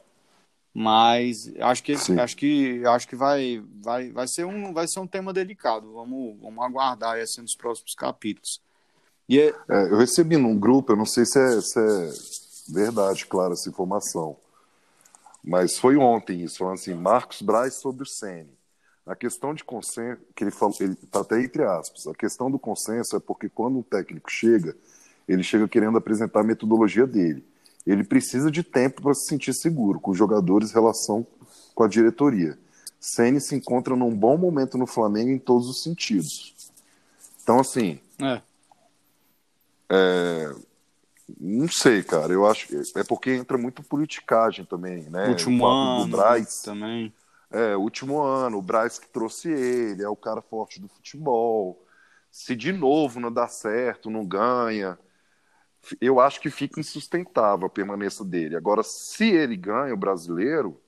[0.73, 5.07] Mas acho que acho que acho que vai vai vai ser um vai ser um
[5.07, 5.93] tema delicado.
[5.93, 8.63] Vamos vamos aguardar assim nos próximos capítulos.
[9.29, 9.49] E é...
[9.69, 12.11] É, eu recebi num grupo, eu não sei se é, se é
[12.73, 14.37] verdade, claro, essa informação.
[15.45, 18.58] Mas foi ontem isso, falando assim, Marcos Braz sobre o Sene.
[19.09, 22.59] A questão de consenso, que ele falou, ele está até entre aspas, a questão do
[22.59, 24.77] consenso é porque quando um técnico chega,
[25.27, 27.43] ele chega querendo apresentar a metodologia dele.
[27.87, 31.27] Ele precisa de tempo para se sentir seguro com os jogadores em relação
[31.75, 32.59] com a diretoria.
[33.01, 36.55] Ceni se encontra num bom momento no Flamengo em todos os sentidos.
[37.43, 37.99] Então, assim.
[38.21, 38.43] É.
[39.91, 40.55] É,
[41.41, 42.31] não sei, cara.
[42.31, 45.29] Eu acho que é porque entra muito politicagem também, né?
[45.31, 46.15] Último ano
[46.63, 47.13] também.
[47.51, 51.83] É, último ano, o Braz que trouxe ele, é o cara forte do futebol.
[52.31, 54.99] Se de novo não dá certo, não ganha,
[56.01, 58.57] eu acho que fica insustentável a permanência dele.
[58.57, 60.79] Agora, se ele ganha o brasileiro,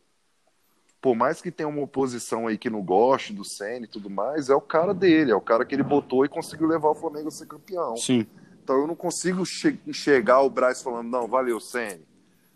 [1.01, 4.51] por mais que tenha uma oposição aí que não goste do Senna e tudo mais,
[4.51, 7.29] é o cara dele, é o cara que ele botou e conseguiu levar o Flamengo
[7.29, 7.97] a ser campeão.
[7.97, 8.27] Sim.
[8.63, 12.10] Então eu não consigo che chegar o Braz falando, não, valeu, Senna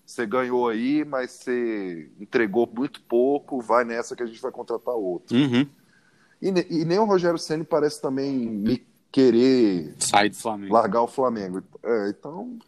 [0.04, 4.94] você ganhou aí, mas você entregou muito pouco, vai nessa que a gente vai contratar
[4.94, 5.36] outro.
[5.36, 5.66] Uhum.
[6.42, 10.74] E, e, nem o Rogério Ceni parece também me querer sair do Flamengo.
[10.74, 11.62] largar o Flamengo.
[11.82, 12.58] É, então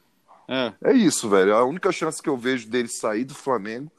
[0.48, 0.72] é.
[0.82, 1.54] é isso, velho.
[1.54, 3.90] A única chance que eu vejo dele sair do Flamengo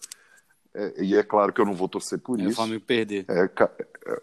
[0.73, 2.53] é, e é claro que eu não vou torcer por é isso.
[2.53, 3.25] o Flamengo perder.
[3.27, 3.49] É,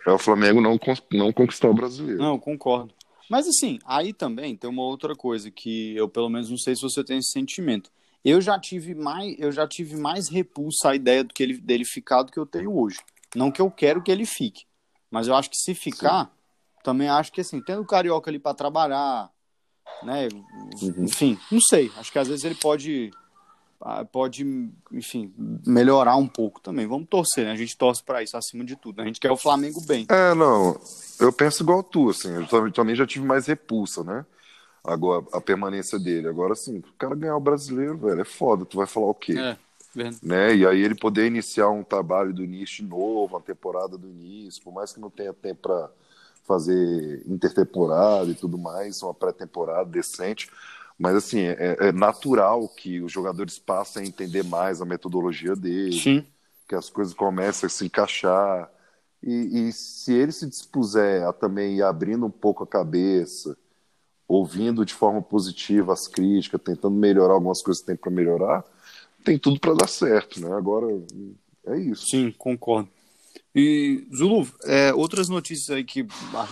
[0.07, 0.79] é o Flamengo não,
[1.13, 2.21] não conquistar o brasileiro.
[2.21, 2.95] Não, concordo.
[3.29, 6.83] Mas assim, aí também tem uma outra coisa que eu pelo menos não sei se
[6.83, 7.91] você tem esse sentimento.
[8.25, 11.85] Eu já tive mais, eu já tive mais repulsa à ideia do que ele, dele
[11.85, 12.99] ficar do que eu tenho hoje.
[13.35, 14.65] Não que eu quero que ele fique,
[15.11, 16.31] mas eu acho que se ficar, Sim.
[16.83, 19.31] também acho que assim, tendo o carioca ali para trabalhar,
[20.03, 20.29] né?
[20.81, 21.05] Uhum.
[21.05, 21.93] Enfim, não sei.
[21.97, 23.13] Acho que às vezes ele pode
[23.87, 24.47] ah, pode,
[24.91, 25.31] enfim,
[25.67, 26.87] melhorar um pouco também.
[26.87, 27.53] Vamos torcer, né?
[27.53, 29.03] A gente torce para isso acima de tudo.
[29.03, 30.07] A gente quer o Flamengo bem.
[30.09, 30.81] É, não.
[31.21, 32.31] Eu penso igual tu, assim.
[32.31, 34.25] Eu também já tive mais repulsa, né?
[34.85, 36.29] Agora, a permanência dele.
[36.29, 38.67] Agora, assim, o cara ganhar o brasileiro, velho, é foda.
[38.67, 39.35] Tu vai falar o quê?
[39.39, 39.57] É.
[40.23, 40.57] Né?
[40.57, 44.75] E aí ele poder iniciar um trabalho do início novo, uma temporada do início, por
[44.75, 45.89] mais que não tenha tempo para
[46.43, 50.51] fazer intertemporada e tudo mais, uma pré-temporada decente.
[50.99, 55.99] Mas, assim, é, é, natural que os jogadores passem a entender mais a metodologia dele,
[55.99, 56.27] Sim.
[56.69, 58.71] que as coisas comecem a se encaixar.
[59.23, 63.57] E, e, se ele se dispuser a também ir abrindo um pouco a cabeça,
[64.27, 68.65] ouvindo de forma positiva as críticas, tentando melhorar algumas coisas que tem para melhorar,
[69.25, 70.55] tem tudo para dar certo, né?
[70.55, 70.87] Agora
[71.67, 72.07] é isso.
[72.07, 72.89] Sim, concordo.
[73.55, 76.05] E, Zulu, é, outras notícias aí que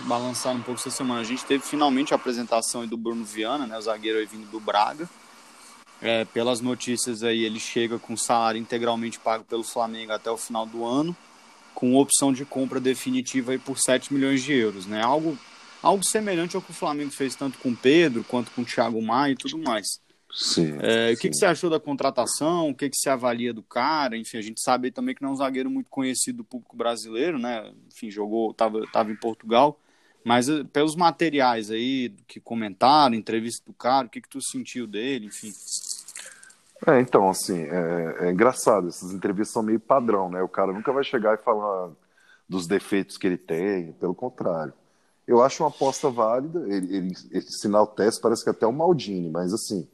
[0.05, 1.19] balançaram um pouco essa semana.
[1.19, 4.59] A gente teve finalmente a apresentação do Bruno Viana, né, o zagueiro aí vindo do
[4.59, 5.09] Braga.
[6.01, 10.65] É, pelas notícias aí, ele chega com salário integralmente pago pelo Flamengo até o final
[10.65, 11.15] do ano,
[11.73, 15.01] com opção de compra definitiva aí por 7 milhões de euros, né?
[15.01, 15.37] Algo,
[15.83, 19.01] algo semelhante ao que o Flamengo fez tanto com o Pedro quanto com o Thiago
[19.01, 20.01] Maia e tudo mais.
[20.31, 21.13] Sim, é, sim.
[21.13, 22.69] O que, que, você achou da contratação?
[22.69, 24.17] O que, que você avalia do cara?
[24.17, 27.37] Enfim, a gente sabe também que não é um zagueiro muito conhecido do público brasileiro,
[27.37, 27.71] né?
[27.93, 29.79] Enfim, jogou, estava tava em Portugal.
[30.23, 34.87] Mas eh, pelos materiais aí que comentaram, entrevista do cara, o que, que tu sentiu
[34.87, 35.51] dele, enfim?
[36.87, 40.41] É, então, assim, é, é, engraçado, essas entrevistas são meio padrão, né?
[40.41, 41.91] O cara nunca vai chegar e falar
[42.47, 44.73] dos defeitos que ele tem, pelo contrário.
[45.27, 49.29] Eu acho uma aposta válida, ele, ele, ele sinal teste, parece que até o Maldini,
[49.29, 49.87] mas assim,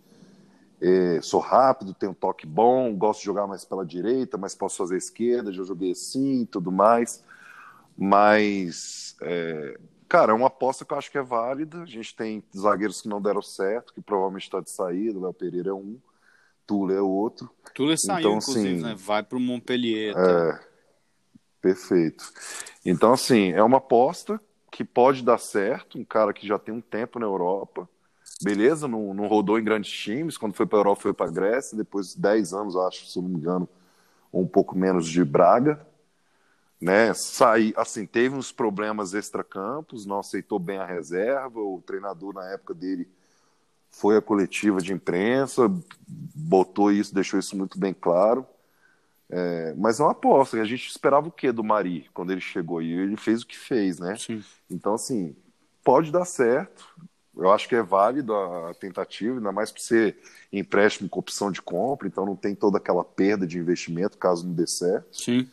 [0.81, 4.77] é, sou rápido, tenho um toque bom, gosto de jogar mais pela direita, mas posso
[4.77, 7.23] fazer esquerda, já joguei assim tudo mais.
[7.97, 11.81] Mas, é, cara, é uma aposta que eu acho que é válida.
[11.81, 15.19] A gente tem zagueiros que não deram certo, que provavelmente está de saída.
[15.19, 15.99] O Léo Pereira é um,
[16.65, 17.49] Tula é outro.
[17.73, 18.95] Tula saiu, então, inclusive, assim, né?
[18.97, 20.13] Vai para o Montpellier.
[20.13, 20.21] Tá?
[20.21, 20.59] É,
[21.61, 22.31] perfeito.
[22.85, 24.39] Então, assim, é uma aposta
[24.71, 25.97] que pode dar certo.
[25.97, 27.87] Um cara que já tem um tempo na Europa
[28.41, 31.31] beleza, não, não rodou em grandes times, quando foi para a Europa foi para a
[31.31, 33.67] Grécia, depois de 10 anos, acho, se não me engano,
[34.31, 35.85] um pouco menos de Braga,
[36.79, 42.45] né, saí, assim, teve uns problemas extracampos, não aceitou bem a reserva, o treinador na
[42.51, 43.07] época dele
[43.91, 45.69] foi a coletiva de imprensa,
[46.07, 48.45] botou isso, deixou isso muito bem claro,
[49.29, 52.81] é, mas é uma aposta, a gente esperava o que do Mari quando ele chegou,
[52.81, 54.43] e ele fez o que fez, né, Sim.
[54.69, 55.35] então assim,
[55.83, 56.87] pode dar certo,
[57.35, 60.17] eu acho que é válido a tentativa, ainda mais por ser
[60.51, 64.53] empréstimo com opção de compra, então não tem toda aquela perda de investimento caso não
[64.53, 65.07] dê certo.
[65.11, 65.49] Sim.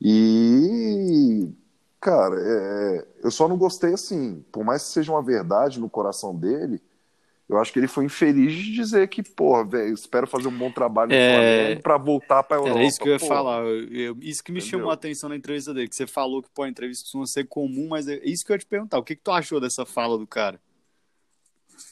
[0.00, 1.48] E,
[2.00, 6.34] cara, é, eu só não gostei assim, por mais que seja uma verdade no coração
[6.34, 6.80] dele,
[7.50, 10.70] eu acho que ele foi infeliz de dizer que, porra, velho, espero fazer um bom
[10.70, 11.34] trabalho no é...
[11.34, 12.78] Flamengo pra voltar pra Europa.
[12.78, 13.34] Era isso que eu ia porra.
[13.34, 13.64] falar.
[13.64, 14.78] Eu, isso que me Entendeu?
[14.78, 17.48] chamou a atenção na entrevista dele, que você falou que, pô, a entrevista costuma ser
[17.48, 18.98] comum, mas é isso que eu ia te perguntar.
[18.98, 20.60] O que, que tu achou dessa fala do cara?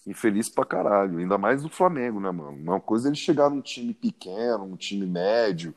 [0.06, 1.18] infeliz pra caralho.
[1.18, 2.56] Ainda mais do Flamengo, né, mano?
[2.56, 5.74] Uma coisa é ele chegar num time pequeno, um time médio,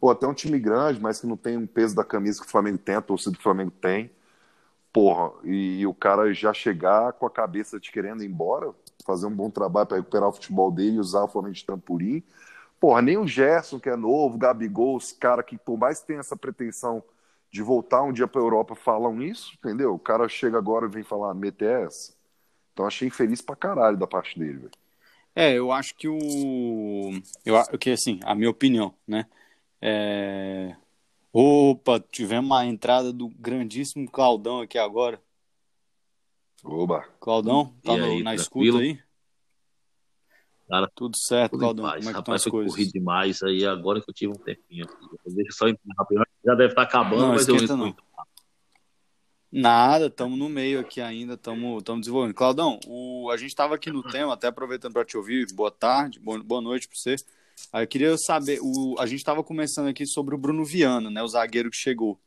[0.00, 2.50] ou até um time grande, mas que não tem um peso da camisa que o
[2.50, 4.10] Flamengo tem, a torcida do Flamengo tem.
[4.92, 9.26] Porra, e, e o cara já chegar com a cabeça de querendo ir embora, fazer
[9.26, 12.22] um bom trabalho para recuperar o futebol dele, usar o Flamengo de trampolim.
[12.80, 16.18] Porra, nem o Gerson, que é novo, o Gabigol, os caras que por mais tem
[16.18, 17.02] essa pretensão
[17.50, 19.94] de voltar um dia para Europa falam isso, entendeu?
[19.94, 22.14] O cara chega agora e vem falar, meter essa.
[22.72, 24.70] Então achei infeliz pra caralho da parte dele, velho.
[25.34, 27.10] É, eu acho que o.
[27.44, 29.26] Eu, que assim, a minha opinião, né?
[29.80, 30.76] É...
[31.32, 35.20] Opa, tivemos uma entrada do grandíssimo Claudão aqui agora.
[36.62, 37.04] Oba.
[37.20, 38.98] Claudão, tá no, aí, na escuta aí?
[40.68, 41.84] Cara, tudo certo, Claudão.
[41.84, 42.72] Como é que Rapaz, estão as coisas?
[42.72, 44.94] corri demais aí agora que eu tive um tempinho aqui.
[45.26, 46.06] Deixa só entrar
[46.44, 47.94] Já deve estar acabando, não, mas eu não.
[49.54, 52.32] Nada, estamos no meio aqui ainda, estamos desenvolvendo.
[52.32, 56.18] Claudão, o, a gente estava aqui no tema, até aproveitando para te ouvir, boa tarde,
[56.18, 57.16] boa, boa noite para você.
[57.70, 61.22] Aí eu queria saber, o, a gente estava começando aqui sobre o Bruno Viana, né,
[61.22, 62.18] o zagueiro que chegou.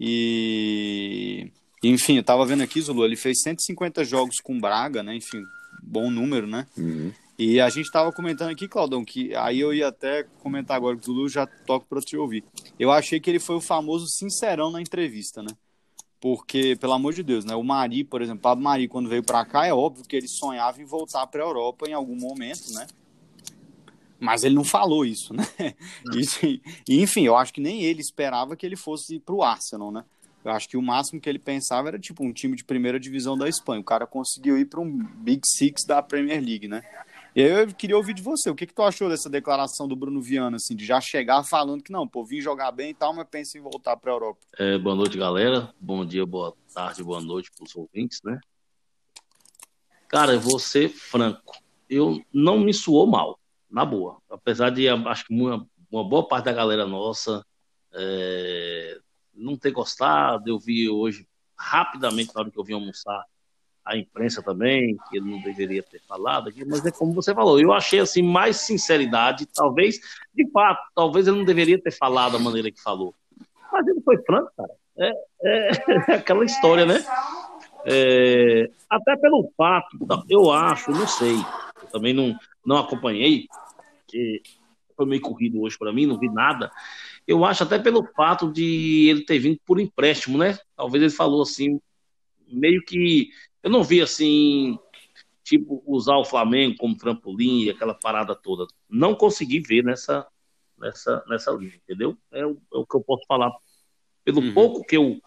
[0.00, 1.52] E,
[1.82, 5.42] enfim, eu estava vendo aqui, Zulu, ele fez 150 jogos com Braga, né, enfim,
[5.82, 6.66] bom número, né?
[6.76, 7.12] Uhum.
[7.38, 11.10] E a gente estava comentando aqui, Claudão, que aí eu ia até comentar agora, que
[11.10, 12.42] o Lulu já toca para te ouvir.
[12.78, 15.50] Eu achei que ele foi o famoso sincerão na entrevista, né?
[16.18, 17.54] Porque, pelo amor de Deus, né?
[17.54, 20.26] O Mari, por exemplo, o Pablo Mari, quando veio para cá, é óbvio que ele
[20.26, 22.86] sonhava em voltar para a Europa em algum momento, né?
[24.18, 25.46] Mas ele não falou isso, né?
[26.16, 29.92] Isso, e, enfim, eu acho que nem ele esperava que ele fosse para o Arsenal,
[29.92, 30.04] né?
[30.46, 33.36] Eu acho que o máximo que ele pensava era tipo um time de primeira divisão
[33.36, 33.80] da Espanha.
[33.80, 36.84] O cara conseguiu ir para um Big Six da Premier League, né?
[37.34, 39.96] E aí eu queria ouvir de você, o que, que tu achou dessa declaração do
[39.96, 43.12] Bruno Viana, assim, de já chegar falando que não, pô, vim jogar bem e tal,
[43.12, 44.38] mas pensa em voltar para a Europa.
[44.56, 45.74] É, boa noite, galera.
[45.80, 48.38] Bom dia, boa tarde, boa noite para os ouvintes, né?
[50.06, 51.58] Cara, eu vou ser franco.
[51.90, 53.36] Eu não me suou mal,
[53.68, 54.18] na boa.
[54.30, 57.44] Apesar de, acho que uma, uma boa parte da galera nossa
[57.92, 59.00] é,
[59.36, 63.24] não ter gostado, eu vi hoje, rapidamente, na hora que eu vim almoçar,
[63.86, 67.60] a imprensa também, que ele não deveria ter falado aqui, mas é como você falou,
[67.60, 70.00] eu achei assim mais sinceridade, talvez,
[70.34, 73.14] de fato, talvez ele não deveria ter falado da maneira que falou.
[73.72, 74.72] Mas ele foi franco, cara.
[74.98, 75.70] É, é,
[76.08, 77.04] é aquela história, né?
[77.84, 79.96] É, até pelo fato,
[80.28, 81.36] eu acho, não sei,
[81.80, 83.46] eu também não, não acompanhei,
[84.08, 84.42] que
[84.96, 86.72] foi meio corrido hoje para mim, não vi nada.
[87.26, 90.58] Eu acho até pelo fato de ele ter vindo por empréstimo, né?
[90.76, 91.80] Talvez ele falou assim,
[92.46, 93.30] meio que
[93.62, 94.78] eu não vi assim,
[95.42, 98.66] tipo, usar o Flamengo como trampolim e aquela parada toda.
[98.88, 100.26] Não consegui ver nessa,
[100.78, 102.16] nessa, nessa linha, entendeu?
[102.30, 103.52] É o, é o que eu posso falar
[104.24, 104.54] pelo uhum.
[104.54, 105.20] pouco que eu,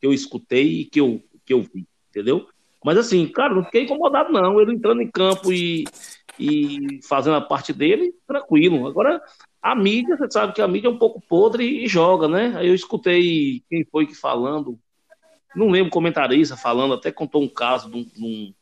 [0.00, 2.48] que eu escutei e que eu, que eu vi, entendeu?
[2.84, 4.60] Mas assim, cara, não fiquei incomodado, não.
[4.60, 5.84] Ele entrando em campo e,
[6.38, 8.86] e fazendo a parte dele, tranquilo.
[8.86, 9.20] Agora,
[9.60, 12.54] a mídia, você sabe que a mídia é um pouco podre e joga, né?
[12.56, 14.78] Aí eu escutei quem foi que falando,
[15.54, 18.54] não lembro comentarista falando, até contou um caso de um, de um,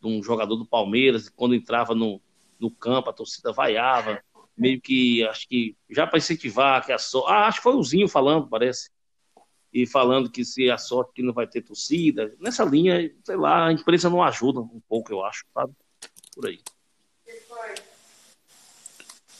[0.00, 2.20] de um jogador do Palmeiras, quando entrava no,
[2.58, 4.20] no campo, a torcida vaiava,
[4.56, 7.30] meio que, acho que, já para incentivar, que a sorte.
[7.30, 8.90] Ah, acho que foi o Zinho falando, parece.
[9.72, 12.34] E falando que se a sorte que não vai ter torcida.
[12.40, 15.72] Nessa linha, sei lá, a imprensa não ajuda um pouco, eu acho, sabe?
[16.34, 16.58] Por aí.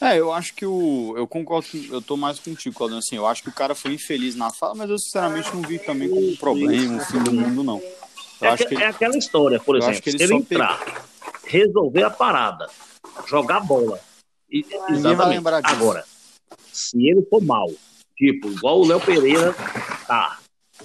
[0.01, 1.13] É, eu acho que o.
[1.17, 2.97] Eu concordo, eu tô mais contigo, Claudio.
[2.97, 5.77] Assim, eu acho que o cara foi infeliz na fala, mas eu sinceramente não vi
[5.77, 7.81] também como um problema, o fim do mundo, não.
[8.41, 11.01] É, acho que, é aquela história, por exemplo, ele se ele entrar, pegou.
[11.43, 12.69] resolver a parada,
[13.27, 13.99] jogar bola.
[14.49, 15.45] E, exatamente.
[15.65, 16.05] Agora,
[16.71, 17.69] se ele for mal,
[18.19, 19.53] tipo, igual o Léo Pereira
[20.05, 20.37] tá,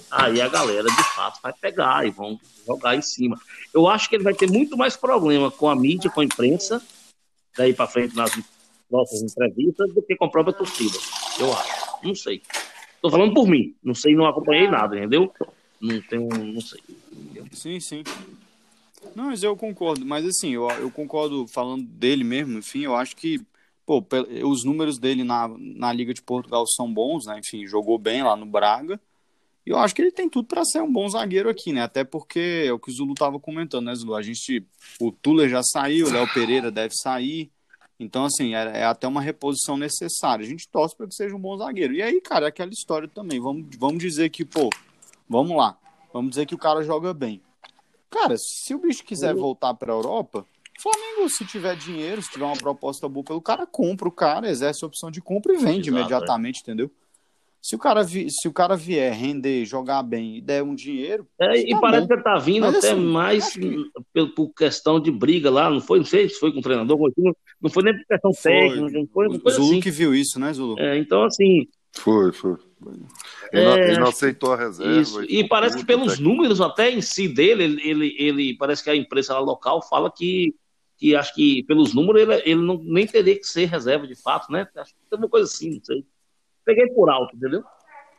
[0.09, 3.37] aí a galera de fato vai pegar e vão jogar em cima.
[3.73, 6.81] Eu acho que ele vai ter muito mais problema com a mídia, com a imprensa,
[7.57, 8.31] daí para frente nas
[8.89, 10.97] nossas entrevistas do que com a própria torcida.
[11.37, 11.97] Eu acho.
[12.01, 12.41] Não sei.
[12.95, 13.75] Estou falando por mim.
[13.83, 15.31] Não sei, não acompanhei nada, entendeu?
[15.81, 16.81] Não tenho, não sei.
[17.51, 18.03] Sim, sim.
[19.13, 20.05] Não, mas eu concordo.
[20.05, 22.59] Mas assim, eu, eu concordo falando dele mesmo.
[22.59, 23.41] Enfim, eu acho que
[23.85, 24.03] pô,
[24.43, 27.39] os números dele na, na Liga de Portugal são bons, né?
[27.39, 28.99] Enfim, jogou bem lá no Braga.
[29.65, 31.81] E eu acho que ele tem tudo para ser um bom zagueiro aqui, né?
[31.81, 34.15] Até porque é o que o Zulu tava comentando, né, Zulu?
[34.15, 34.65] A gente.
[34.99, 37.51] O Tuller já saiu, o Léo Pereira deve sair.
[37.99, 40.45] Então, assim, é, é, até uma reposição necessária.
[40.45, 41.93] A gente torce para que seja um bom zagueiro.
[41.93, 43.39] E aí, cara, é aquela história também.
[43.39, 44.69] Vamos, vamos dizer que, pô,
[45.27, 45.77] vamos lá.
[46.13, 47.41] Vamos dizer que o cara joga bem.
[48.09, 50.45] Cara, se o bicho quiser voltar para a Europa,
[50.79, 54.83] Flamengo, se tiver dinheiro, se tiver uma proposta boa pelo cara, compra o cara, exerce
[54.83, 56.61] a opção de compra e vende Exato, imediatamente, é.
[56.61, 56.91] entendeu?
[57.65, 61.27] Se o, cara vi, se o cara vier render, jogar bem e der um dinheiro.
[61.39, 62.07] É, e tá parece bom.
[62.07, 63.89] que ele tá vindo Mas, até assim, mais que...
[64.35, 65.97] por, questão de briga lá, não foi?
[65.97, 67.11] Não sei se foi com o treinador,
[67.59, 68.51] não foi nem por questão foi.
[68.51, 69.27] técnica, não foi.
[69.29, 69.79] Não Zulu assim.
[69.79, 70.79] que viu isso, né, Zulu?
[70.79, 71.67] É, então, assim.
[71.93, 72.55] Foi, foi.
[73.51, 75.01] Ele, é, não, ele não aceitou a reserva.
[75.01, 75.23] Isso.
[75.23, 78.91] E, e parece que pelos números até em si dele, ele, ele, ele parece que
[78.91, 80.53] a imprensa local fala que,
[80.97, 84.51] que acho que pelos números ele, ele não, nem teria que ser reserva de fato,
[84.51, 84.67] né?
[84.75, 86.05] Acho que tem uma coisa assim, não sei.
[86.63, 87.63] Peguei por alto, entendeu?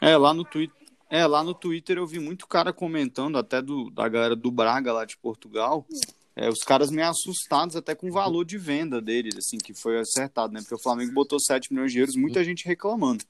[0.01, 0.77] É, lá no Twitter.
[1.09, 4.93] É, lá no Twitter eu vi muito cara comentando, até do, da galera do Braga
[4.93, 5.87] lá de Portugal.
[6.35, 9.99] É, os caras meio assustados até com o valor de venda deles, assim, que foi
[9.99, 10.61] acertado, né?
[10.61, 13.25] Porque o Flamengo botou 7 milhões de euros, muita gente reclamando.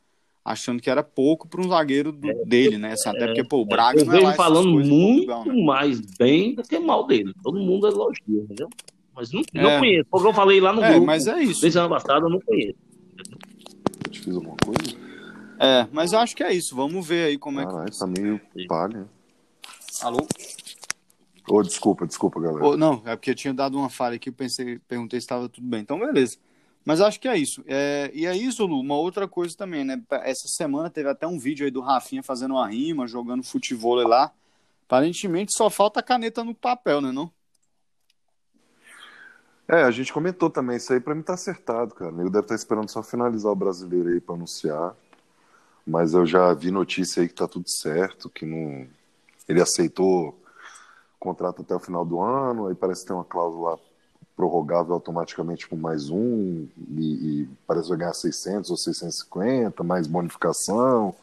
[0.45, 2.93] Achando que era pouco para um zagueiro do, dele, né?
[2.93, 5.65] Assim, até porque, pô, o Braga eu não é lá falando muito Portugal, né?
[5.65, 7.33] mais bem do que mal dele.
[7.43, 8.69] Todo mundo elogia, entendeu?
[9.17, 9.63] Mas não, é.
[9.63, 10.07] não conheço.
[10.11, 11.07] Porque eu falei lá no é, grupo.
[11.07, 11.63] Mas é isso.
[11.63, 12.77] Desde ano passado eu não conheço.
[14.05, 15.07] Eu te fiz alguma coisa?
[15.59, 16.77] É, mas eu acho que é isso.
[16.77, 17.99] Vamos ver aí como Caralho, é que.
[17.99, 18.39] tá meio
[18.69, 19.09] palha.
[20.03, 20.19] Alô?
[21.49, 22.67] Ô, oh, desculpa, desculpa, galera.
[22.67, 25.67] Oh, não, é porque eu tinha dado uma falha aqui, pensei, perguntei se estava tudo
[25.67, 25.81] bem.
[25.81, 26.37] Então, beleza.
[26.85, 27.65] Mas acho que é isso.
[27.67, 30.01] É, e é isso, Lu, uma outra coisa também, né?
[30.23, 34.33] Essa semana teve até um vídeo aí do Rafinha fazendo uma rima, jogando futebol lá.
[34.85, 37.31] Aparentemente só falta a caneta no papel, né, não?
[39.69, 42.13] É, a gente comentou também, isso aí pra mim tá acertado, cara.
[42.13, 44.95] Nego deve estar tá esperando só finalizar o brasileiro aí pra anunciar.
[45.87, 48.87] Mas eu já vi notícia aí que tá tudo certo, que não.
[49.49, 50.35] Ele aceitou o
[51.19, 53.79] contrato até o final do ano, aí parece que tem uma cláusula
[54.37, 60.07] prorrogável automaticamente por mais um, e, e parece que vai ganhar 600 ou 650, mais
[60.07, 61.15] bonificação.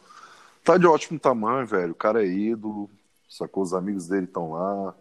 [0.64, 1.92] Tá de ótimo tamanho, velho.
[1.92, 2.90] O cara é ídolo,
[3.28, 3.62] sacou?
[3.62, 4.94] Os amigos dele estão lá,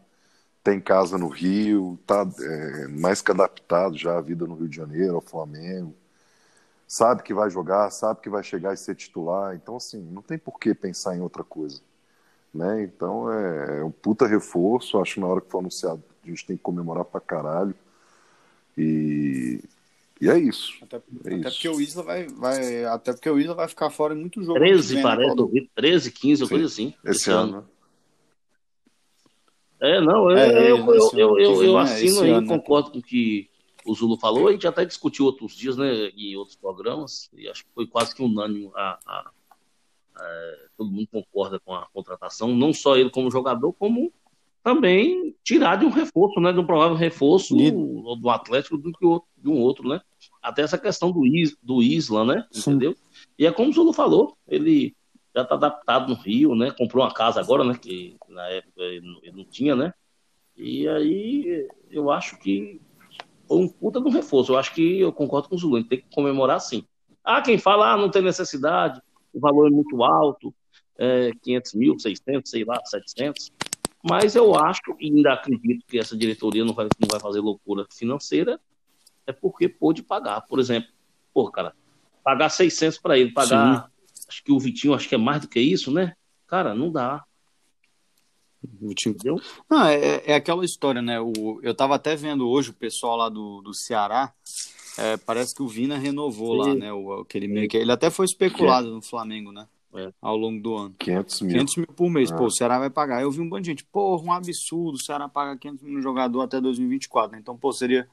[0.64, 4.78] tem casa no Rio, tá é, mais que adaptado já à vida no Rio de
[4.78, 5.94] Janeiro, ao Flamengo.
[6.88, 9.56] Sabe que vai jogar, sabe que vai chegar e ser titular.
[9.56, 11.82] Então, assim, não tem por que pensar em outra coisa.
[12.54, 12.84] Né?
[12.84, 15.00] Então, é, é um puta reforço.
[15.00, 17.76] Acho que na hora que for anunciado, a gente tem que comemorar pra caralho.
[18.78, 19.60] E,
[20.22, 20.74] e é isso.
[20.84, 21.52] Até, é até isso.
[21.52, 22.86] porque o Isla vai, vai.
[22.86, 24.60] Até porque o Isla vai ficar fora em muito jogo.
[24.60, 26.94] 13, vem, parece, né, 13, 15, coisa assim.
[27.04, 27.58] Esse, esse ano.
[27.58, 27.73] ano.
[29.84, 32.48] É, não, eu, é, eu, eu, eu, eu, eu assino aí, ano, né?
[32.48, 32.94] concordo né?
[32.94, 33.50] com o que
[33.86, 34.48] o Zulu falou.
[34.48, 38.16] A gente até discutiu outros dias, né, em outros programas, e acho que foi quase
[38.16, 39.32] que unânime a, a,
[40.16, 44.10] a, todo mundo concorda com a contratação, não só ele como jogador, como
[44.64, 49.06] também tirar de um reforço, né, de um provável reforço do, do Atlético do que
[49.06, 50.00] outro, de um outro, né?
[50.42, 52.48] Até essa questão do, Is, do Isla, né?
[52.50, 52.72] Sim.
[52.72, 52.96] Entendeu?
[53.38, 54.96] E é como o Zulu falou, ele
[55.36, 56.72] já está adaptado no Rio, né?
[56.72, 57.76] Comprou uma casa agora, né?
[57.76, 59.94] Que na época ele não tinha, né?
[60.56, 62.80] E aí eu acho que
[63.48, 64.54] foi um puta de um reforço.
[64.54, 66.86] Eu acho que eu concordo com o Zulu, tem que comemorar sim.
[67.24, 69.02] Ah, quem fala, ah, não tem necessidade,
[69.34, 70.54] o valor é muito alto,
[70.98, 73.52] é, 500 mil, 600, sei lá, 700.
[74.04, 77.86] Mas eu acho e ainda acredito que essa diretoria não vai, não vai fazer loucura
[77.90, 78.60] financeira,
[79.26, 80.42] é porque pôde pagar.
[80.42, 80.90] Por exemplo,
[81.34, 81.74] pô, cara,
[82.24, 83.90] pagar 600 para ele, pagar.
[84.28, 86.14] Acho que o Vitinho, acho que é mais do que isso, né?
[86.48, 87.24] Cara, não dá.
[88.82, 89.16] Vitinho.
[89.16, 89.42] Entendeu?
[89.70, 91.20] Não, é, é aquela história, né?
[91.20, 94.34] O, eu tava até vendo hoje o pessoal lá do, do Ceará.
[94.98, 96.70] É, parece que o Vina renovou Sim.
[96.70, 96.94] lá, né?
[96.94, 99.68] O, aquele meio que ele até foi especulado no Flamengo, né?
[100.00, 100.12] é.
[100.22, 100.96] ao longo do ano.
[100.98, 101.52] 500 mil.
[101.52, 102.32] 500 mil por mês.
[102.32, 102.48] Pô, ah.
[102.48, 103.22] o Ceará vai pagar.
[103.22, 106.02] Eu vi um bando de gente, pô, um absurdo, o Ceará paga 500 mil no
[106.02, 107.34] jogador até 2024.
[107.34, 107.40] Né?
[107.42, 108.08] Então, pô, seria,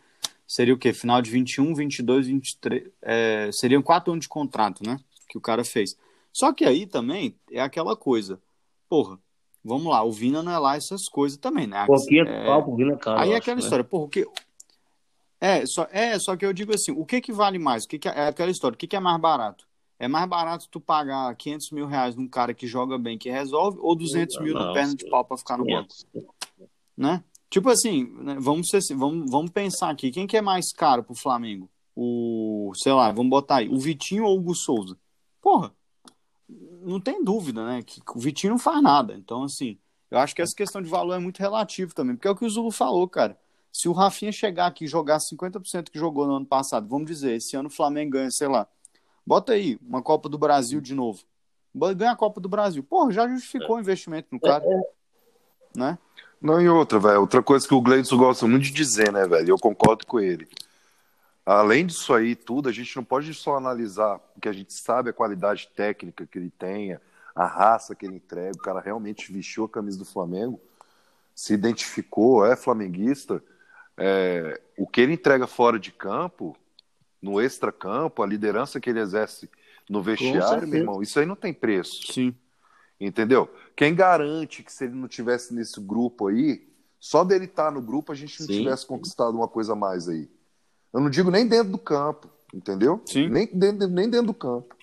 [0.47, 0.93] seria o quê?
[0.93, 2.85] Final de 21, 22, 23.
[3.03, 4.99] É, seriam quatro anos de contrato, né?
[5.31, 5.97] Que o cara fez.
[6.33, 8.41] Só que aí também é aquela coisa.
[8.89, 9.18] Porra,
[9.64, 11.87] vamos lá, o Vina não é lá essas coisas também, né?
[11.87, 12.45] 500 é...
[12.45, 13.22] pau pro Vina, cara.
[13.22, 13.62] Aí é aquela né?
[13.62, 14.26] história, porra, o que.
[15.41, 17.85] É só, é, só que eu digo assim, o que que vale mais?
[17.85, 19.66] O que, que é, é aquela história, o que, que é mais barato?
[19.99, 23.78] É mais barato tu pagar 500 mil reais num cara que joga bem, que resolve,
[23.81, 25.95] ou 200 mil no perna de pau pra ficar no banco?
[26.97, 27.22] Né?
[27.51, 31.14] Tipo assim, né, vamos, assim, vamos, vamos pensar aqui, quem que é mais caro pro
[31.14, 31.68] Flamengo?
[31.95, 34.97] O, sei lá, vamos botar aí, o Vitinho ou o Hugo Souza?
[35.41, 35.72] Porra,
[36.82, 39.14] não tem dúvida, né, que o Vitinho não faz nada.
[39.14, 39.78] Então, assim,
[40.11, 42.45] eu acho que essa questão de valor é muito relativo também, porque é o que
[42.45, 43.38] o Zulu falou, cara.
[43.72, 47.36] Se o Rafinha chegar aqui e jogar 50% que jogou no ano passado, vamos dizer,
[47.36, 48.66] esse ano o Flamengo ganha, sei lá,
[49.30, 51.22] Bota aí, uma Copa do Brasil de novo.
[51.72, 52.82] Ganha a Copa do Brasil.
[52.82, 54.64] Porra, já justificou o investimento no cara.
[54.64, 54.80] É, é.
[55.76, 55.99] Né?
[56.43, 57.20] Não, e outra, velho.
[57.20, 59.51] Outra coisa que o Gleison gosta muito de dizer, né, velho?
[59.51, 60.49] Eu concordo com ele.
[61.53, 65.13] Além disso aí, tudo, a gente não pode só analisar, porque a gente sabe a
[65.13, 67.01] qualidade técnica que ele tenha,
[67.35, 68.57] a raça que ele entrega.
[68.57, 70.61] O cara realmente vestiu a camisa do Flamengo,
[71.35, 73.43] se identificou, é flamenguista.
[73.97, 76.57] É, o que ele entrega fora de campo
[77.21, 79.51] no extracampo, a liderança que ele exerce
[79.89, 82.13] no vestiário, meu irmão, isso aí não tem preço.
[82.13, 82.33] Sim.
[83.01, 83.53] Entendeu?
[83.75, 86.69] Quem garante que se ele não tivesse nesse grupo aí,
[87.01, 88.59] só dele estar tá no grupo a gente não Sim.
[88.59, 90.29] tivesse conquistado uma coisa a mais aí.
[90.93, 93.01] Eu não digo nem dentro do campo, entendeu?
[93.07, 93.28] Sim.
[93.28, 94.74] Nem dentro, nem dentro do campo.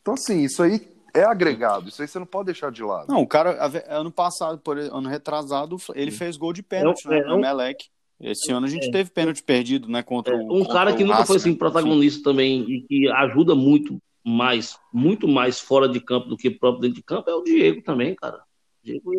[0.00, 3.08] Então, assim, isso aí é agregado, isso aí você não pode deixar de lado.
[3.08, 3.56] Não, o cara,
[3.88, 7.18] ano passado, por ano retrasado, ele fez gol de pênalti, é, né?
[7.20, 7.86] É, no Melec.
[8.20, 8.90] Esse ano a gente é.
[8.90, 10.02] teve pênalti perdido, né?
[10.02, 10.54] Contra é, o.
[10.54, 15.60] Um cara que nunca foi assim, protagonista também e que ajuda muito mais, muito mais
[15.60, 18.40] fora de campo do que próprio dentro de campo é o Diego também, cara.
[18.82, 19.12] Diego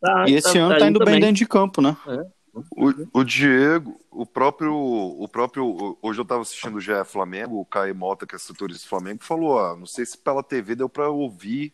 [0.00, 1.96] tá, E esse tá, ano tá, tá indo bem dentro de campo, né?
[2.06, 2.37] É.
[2.76, 5.96] O, o, Diego, o próprio, o próprio.
[6.02, 9.22] Hoje eu estava assistindo o GE Flamengo, o Caio Mota, que é setorista do Flamengo,
[9.22, 11.72] falou: ah, não sei se pela TV deu para ouvir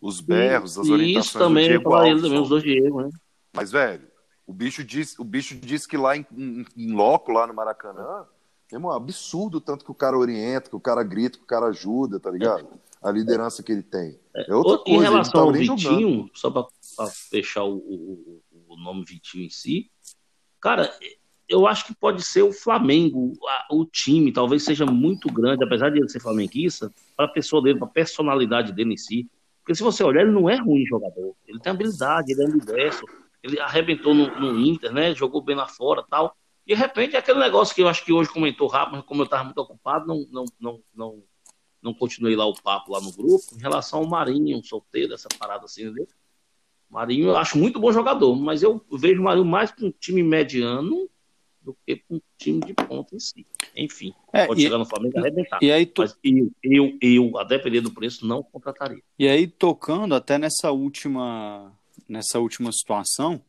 [0.00, 2.10] os berros, as orientações Isso também, do Diego Alves.
[2.10, 3.10] Ele também, os dois Diego, né?
[3.52, 4.08] Mas, velho,
[4.46, 8.26] o bicho disse, o bicho disse que lá em, em, em loco, lá no Maracanã,
[8.72, 11.66] é um absurdo tanto que o cara orienta, que o cara grita, que o cara
[11.66, 12.68] ajuda, tá ligado?
[13.02, 14.18] A liderança que ele tem.
[14.34, 14.98] É outra em coisa.
[14.98, 16.30] Em relação tá ao Vitinho, jogando.
[16.34, 16.66] só para
[17.30, 18.41] fechar o, o,
[18.72, 19.90] o, nome Vitinho em si,
[20.60, 20.92] cara,
[21.48, 25.90] eu acho que pode ser o Flamengo, a, o time, talvez seja muito grande, apesar
[25.90, 29.28] de ele ser flamenguista, para a pessoa dele, para a personalidade dele em si.
[29.60, 31.36] Porque se você olhar, ele não é ruim jogador.
[31.46, 33.06] Ele tem habilidade, ele é ambidestro
[33.42, 35.14] ele arrebentou no, no Inter, né?
[35.14, 36.36] Jogou bem lá fora tal.
[36.66, 39.22] E De repente, é aquele negócio que eu acho que hoje comentou rápido, mas como
[39.22, 41.22] eu estava muito ocupado, não, não, não, não,
[41.82, 45.28] não continuei lá o papo lá no grupo, em relação ao Marinho, um solteiro, essa
[45.38, 46.06] parada assim, entendeu?
[46.92, 50.22] Marinho eu acho muito bom jogador, mas eu vejo o Marinho mais com um time
[50.22, 51.08] mediano
[51.62, 53.46] do que com um time de ponta em si.
[53.74, 55.58] Enfim, é, pode e, chegar no Flamengo e arrebentar.
[55.62, 56.02] E aí, to...
[56.02, 59.02] Mas eu, eu, eu, a depender do preço, não contrataria.
[59.18, 61.72] E aí, tocando até nessa última,
[62.06, 63.42] nessa última situação,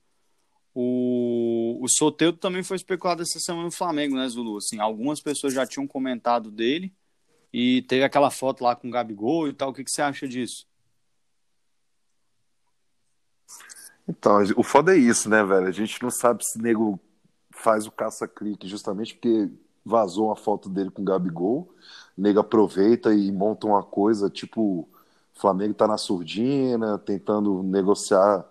[0.73, 4.57] o, o Soteldo também foi especulado essa semana no Flamengo, né, Zulu?
[4.57, 6.93] Assim, algumas pessoas já tinham comentado dele
[7.51, 9.71] e teve aquela foto lá com o Gabigol e tal.
[9.71, 10.65] O que, que você acha disso?
[14.07, 15.67] Então, o foda é isso, né, velho?
[15.67, 16.99] A gente não sabe se o nego
[17.51, 19.49] faz o caça-clique justamente porque
[19.85, 21.73] vazou uma foto dele com o Gabigol.
[22.17, 24.61] O nego aproveita e monta uma coisa tipo:
[25.35, 28.45] o Flamengo tá na surdina, tentando negociar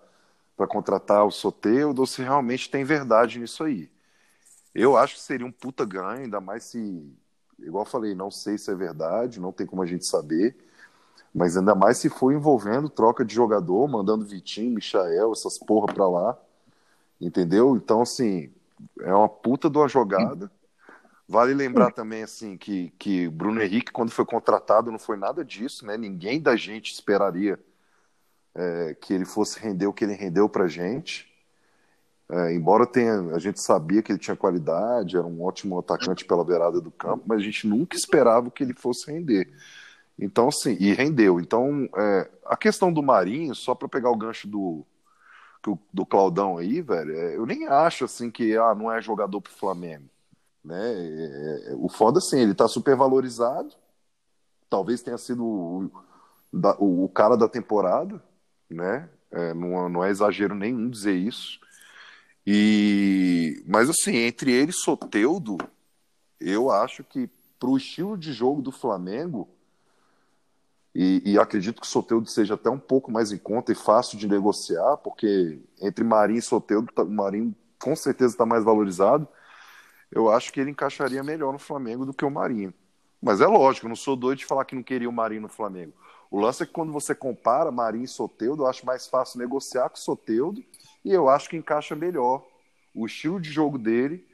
[0.55, 3.89] para contratar o Soteudo ou se realmente tem verdade nisso aí.
[4.73, 7.15] Eu acho que seria um puta ganho, ainda mais se,
[7.59, 10.55] igual eu falei, não sei se é verdade, não tem como a gente saber,
[11.33, 16.07] mas ainda mais se for envolvendo troca de jogador, mandando Vitinho, Michael, essas porra pra
[16.07, 16.37] lá,
[17.19, 17.75] entendeu?
[17.75, 18.51] Então, assim,
[19.01, 20.51] é uma puta de uma jogada.
[21.27, 25.85] Vale lembrar também, assim, que, que Bruno Henrique, quando foi contratado, não foi nada disso,
[25.85, 25.97] né?
[25.97, 27.57] Ninguém da gente esperaria
[28.53, 31.31] é, que ele fosse render o que ele rendeu para gente.
[32.29, 36.43] É, embora tenha, a gente sabia que ele tinha qualidade, era um ótimo atacante pela
[36.43, 39.51] beirada do campo, mas a gente nunca esperava que ele fosse render.
[40.17, 41.39] Então, sim, e rendeu.
[41.39, 44.85] Então, é, a questão do Marinho, só para pegar o gancho do,
[45.91, 49.51] do Claudão aí, velho, é, eu nem acho assim que ah, não é jogador pro
[49.51, 50.09] Flamengo.
[50.63, 50.93] Né?
[50.93, 53.73] É, é, o foda, assim, ele tá super valorizado.
[54.69, 55.91] Talvez tenha sido o,
[56.51, 58.21] o, o cara da temporada,
[58.69, 59.09] né?
[59.31, 61.59] É, não, não é exagero nenhum dizer isso.
[62.45, 65.57] E mas assim, entre ele e Soteudo,
[66.39, 69.47] eu acho que para o estilo de jogo do Flamengo,
[70.95, 74.15] e, e, acredito que o Soteudo seja até um pouco mais em conta e fácil
[74.15, 79.27] de negociar, porque entre Marinho e Soteudo, tá, o Marinho com certeza está mais valorizado.
[80.11, 82.71] Eu acho que ele encaixaria melhor no Flamengo do que o Marinho.
[83.19, 85.49] Mas é lógico, eu não sou doido de falar que não queria o Marinho no
[85.49, 85.93] Flamengo.
[86.29, 89.89] O lance é que quando você compara Marinho e Soteudo, eu acho mais fácil negociar
[89.89, 90.63] com o Soteudo
[91.03, 92.45] e eu acho que encaixa melhor
[92.93, 94.27] o estilo de jogo dele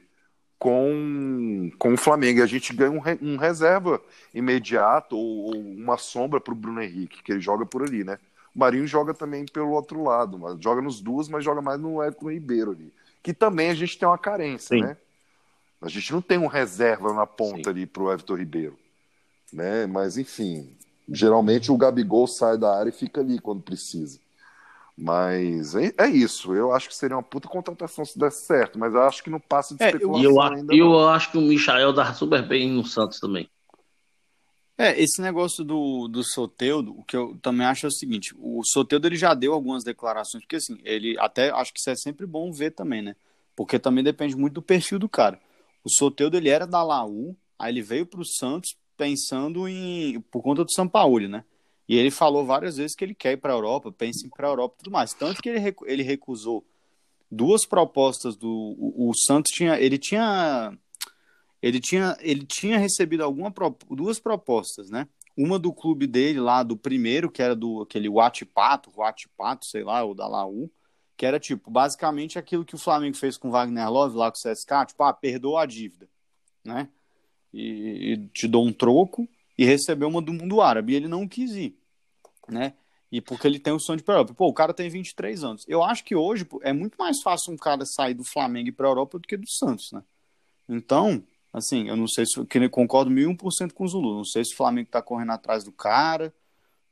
[0.60, 2.38] com, com o Flamengo.
[2.38, 4.00] E a gente ganha um, um reserva
[4.32, 8.18] imediato ou, ou uma sombra para o Bruno Henrique, que ele joga por ali, né?
[8.54, 12.02] O Marinho joga também pelo outro lado, mas joga nos duas, mas joga mais no
[12.02, 12.92] Everton Ribeiro ali.
[13.22, 14.82] Que também a gente tem uma carência, Sim.
[14.82, 14.96] né?
[15.80, 17.70] A gente não tem um reserva na ponta Sim.
[17.70, 18.78] ali para o Everton Ribeiro.
[19.50, 19.86] Né?
[19.86, 20.76] Mas, enfim,
[21.08, 24.18] geralmente o Gabigol sai da área e fica ali quando precisa.
[25.02, 26.54] Mas é, é, isso.
[26.54, 29.40] Eu acho que seria uma puta contratação se der certo, mas eu acho que não
[29.40, 30.74] passa de especulação é, eu, ainda.
[30.74, 33.48] E eu, eu acho que o Michael dá super bem no Santos também.
[34.76, 38.62] É, esse negócio do, do Soteudo, o que eu também acho é o seguinte, o
[38.62, 42.26] Soteudo ele já deu algumas declarações, porque assim, ele até acho que isso é sempre
[42.26, 43.16] bom ver também, né?
[43.56, 45.40] Porque também depende muito do perfil do cara.
[45.82, 50.42] O Soteudo ele era da Laú, aí ele veio para o Santos pensando em por
[50.42, 51.42] conta do São Paulo, né?
[51.90, 54.30] E ele falou várias vezes que ele quer ir para a Europa, pensa em ir
[54.30, 55.12] para a Europa e tudo mais.
[55.12, 56.64] Tanto que ele, ele recusou
[57.28, 60.72] duas propostas do o, o, Santos tinha ele tinha
[61.60, 63.52] ele tinha ele tinha recebido alguma
[63.90, 65.08] duas propostas, né?
[65.36, 70.04] Uma do clube dele lá do primeiro, que era do aquele Watipato, Watipato, sei lá,
[70.04, 70.70] o da Laú,
[71.16, 74.40] que era tipo, basicamente aquilo que o Flamengo fez com Wagner Love lá com o
[74.40, 76.08] CSK, tipo, ah, perdoa a dívida,
[76.64, 76.88] né?
[77.52, 80.92] e, e te dou um troco e recebeu uma do mundo árabe.
[80.92, 81.76] E ele não quis ir,
[82.48, 82.74] né?
[83.12, 84.34] E porque ele tem o sonho de ir para Europa.
[84.34, 85.64] Pô, o cara tem 23 anos.
[85.66, 88.72] Eu acho que hoje é muito mais fácil um cara sair do Flamengo e ir
[88.72, 90.02] para a Europa do que do Santos, né?
[90.68, 91.22] Então,
[91.52, 94.16] assim, eu não sei se que concordo mil um por cento com o Zulu.
[94.18, 96.32] Não sei se o Flamengo tá correndo atrás do cara,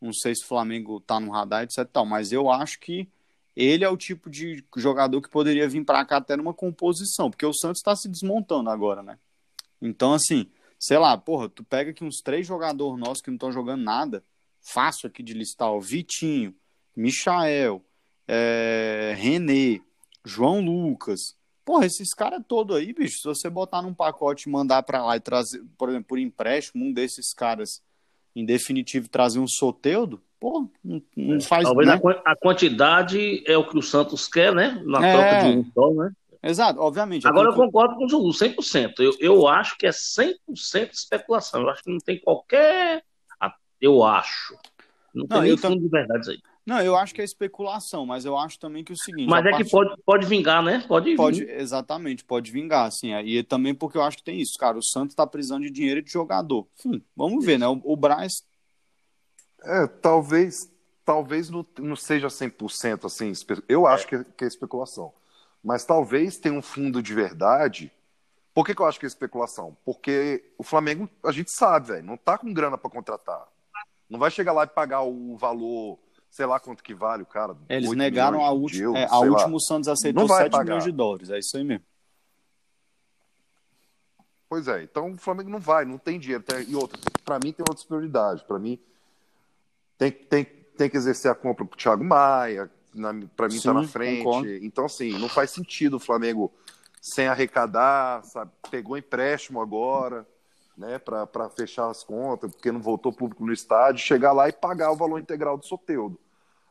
[0.01, 1.89] não sei se o Flamengo tá no radar, etc.
[1.93, 3.09] Tal, mas eu acho que
[3.55, 7.47] ele é o tipo de jogador que poderia vir para cá até numa composição, porque
[7.47, 9.19] o Santos está se desmontando agora, né?
[9.83, 13.51] Então, assim, sei lá, porra, tu pega aqui uns três jogadores nossos que não estão
[13.51, 14.23] jogando nada,
[14.69, 16.55] fácil aqui de listar, ó, Vitinho,
[16.95, 17.83] Michael,
[18.27, 19.81] é, René,
[20.25, 21.37] João Lucas.
[21.65, 25.17] Porra, esses caras todos aí, bicho, se você botar num pacote e mandar para lá
[25.17, 27.83] e trazer, por exemplo, por empréstimo, um desses caras,
[28.35, 31.65] em definitivo, trazer um soteudo, pô, não, não é, faz...
[31.65, 32.01] Talvez né?
[32.25, 34.83] a quantidade é o que o Santos quer, né?
[34.85, 35.13] Na é...
[35.13, 36.13] troca de um só, né?
[36.43, 37.27] Exato, obviamente.
[37.27, 39.01] Agora eu concordo com o Zulu, 100%.
[39.01, 40.37] Eu, eu acho que é 100%
[40.93, 41.63] especulação.
[41.63, 43.03] Eu acho que não tem qualquer.
[43.81, 44.57] Eu acho.
[45.15, 45.83] Não tem não, nem fundo tam...
[45.83, 46.39] de verdade aí.
[46.69, 49.27] Não, eu acho que é especulação, mas eu acho também que é o seguinte.
[49.27, 50.85] Mas é que pode, pode vingar, né?
[50.87, 53.15] Pode, pode Exatamente, pode vingar, assim.
[53.21, 54.77] E também porque eu acho que tem isso, cara.
[54.77, 56.69] O Santos tá precisando de dinheiro de jogador.
[56.85, 57.67] Hum, vamos ver, né?
[57.67, 58.45] O, o Braz.
[59.65, 60.71] É, talvez,
[61.07, 63.33] talvez não, não seja 100% assim.
[63.67, 65.11] Eu acho que, é, que é especulação.
[65.65, 67.91] Mas talvez tenha um fundo de verdade.
[68.53, 69.75] Por que, que eu acho que é especulação?
[69.87, 73.49] Porque o Flamengo, a gente sabe, velho, não tá com grana para contratar.
[74.09, 75.99] Não vai chegar lá e pagar o valor
[76.31, 77.57] sei lá quanto que vale o cara.
[77.69, 80.65] Eles negaram a, euros, é, a última, o Santos aceitou 7 pagar.
[80.65, 81.85] milhões de dólares, é isso aí mesmo.
[84.49, 86.43] Pois é, então o Flamengo não vai, não tem dinheiro.
[86.43, 88.43] Tem, e outra, para mim tem outras prioridades.
[88.43, 88.79] Para mim,
[89.99, 92.71] tem, tem, tem que exercer a compra pro Thiago Maia,
[93.37, 94.25] para mim Sim, tá na frente.
[94.25, 94.49] Concordo.
[94.49, 96.53] Então, assim, não faz sentido o Flamengo
[97.01, 98.51] sem arrecadar, sabe?
[98.71, 100.27] Pegou empréstimo agora
[100.79, 104.93] né, para fechar as contas, porque não voltou público no estádio, chegar lá e pagar
[104.93, 106.19] o valor integral do Soteudo.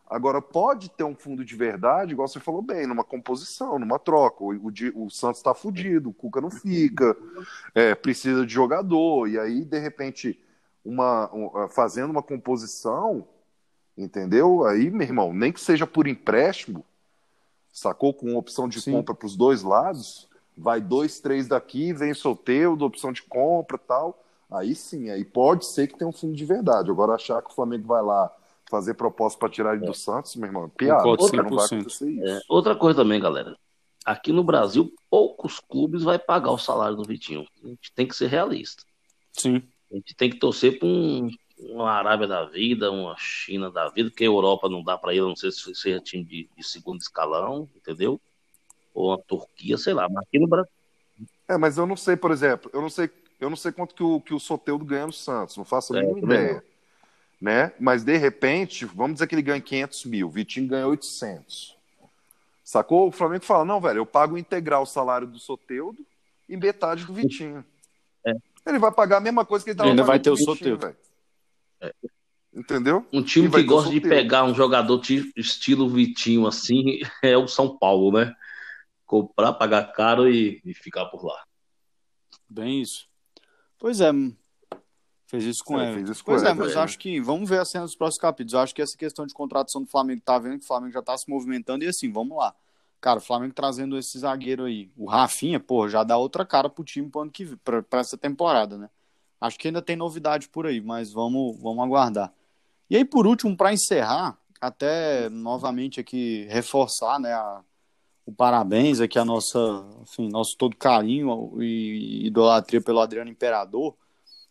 [0.10, 4.42] Agora, pode ter um fundo de verdade, igual você falou bem, numa composição, numa troca.
[4.42, 7.16] O, o, o Santos está fudido, o Cuca não fica,
[7.76, 10.40] é, precisa de jogador, e aí, de repente,
[10.86, 13.28] uma, um, fazendo uma composição,
[13.98, 14.66] entendeu?
[14.66, 16.86] Aí, meu irmão, nem que seja por empréstimo,
[17.74, 18.14] sacou?
[18.14, 18.94] Com opção de Sim.
[18.94, 20.27] compra para os dois lados,
[20.58, 24.24] vai dois, três daqui, vem solteiro, opção de compra tal.
[24.50, 26.90] Aí sim, aí pode ser que tenha um fundo de verdade.
[26.90, 28.32] Agora achar que o Flamengo vai lá
[28.70, 29.96] fazer proposta para tirar ele do é.
[29.96, 31.08] Santos, meu irmão, é piada.
[31.08, 32.26] Outra, não vai acontecer isso.
[32.26, 33.56] É, outra coisa também, galera.
[34.06, 37.46] Aqui no Brasil, poucos clubes vai pagar o salário do Vitinho.
[37.64, 38.84] A gente tem que ser realista.
[39.34, 39.62] Sim.
[39.92, 41.30] A gente tem que torcer para um,
[41.60, 45.22] uma Arábia da vida, uma China da vida, porque a Europa não dá para ir,
[45.22, 48.20] não sei se seja time de, de segundo escalão, entendeu?
[48.98, 50.72] Ou a Turquia, sei lá, mas aqui no Brasil.
[51.48, 53.08] É, mas eu não sei, por exemplo, eu não sei,
[53.40, 56.00] eu não sei quanto que o, que o Soteudo ganha no Santos, não faço a
[56.00, 56.64] é, mínima ideia.
[57.40, 57.72] Né?
[57.80, 61.78] Mas de repente, vamos dizer que ele ganha 500 mil, o Vitinho ganha 800.
[62.64, 63.08] Sacou?
[63.08, 66.04] O Flamengo fala: não, velho, eu pago integral o salário do Soteudo
[66.50, 67.64] e metade do Vitinho.
[68.26, 68.34] É.
[68.66, 70.96] Ele vai pagar a mesma coisa que ele tava Ainda vai ter o Soteudo.
[71.80, 71.94] É.
[72.52, 73.06] Entendeu?
[73.14, 75.00] Um time que gosta de pegar um jogador
[75.36, 78.36] estilo Vitinho assim é o São Paulo, né?
[79.08, 81.44] Comprar, pagar caro e, e ficar por lá.
[82.48, 83.08] Bem isso.
[83.80, 84.12] Pois é,
[85.26, 86.12] fez isso com é, ele.
[86.12, 86.80] Isso pois é, mas é.
[86.80, 88.54] acho que vamos ver a cena dos próximos capítulos.
[88.54, 91.02] Eu acho que essa questão de contratação do Flamengo tá vendo que o Flamengo já
[91.02, 92.54] tá se movimentando e assim, vamos lá.
[93.00, 96.84] Cara, o Flamengo trazendo esse zagueiro aí, o Rafinha, pô, já dá outra cara pro
[96.84, 98.90] time pro ano que vem, pra, pra essa temporada, né?
[99.40, 102.34] Acho que ainda tem novidade por aí, mas vamos, vamos aguardar.
[102.90, 107.62] E aí, por último, para encerrar, até novamente aqui reforçar, né, a,
[108.28, 109.58] o parabéns aqui a nossa,
[110.02, 113.96] enfim, nosso todo carinho e idolatria pelo Adriano Imperador.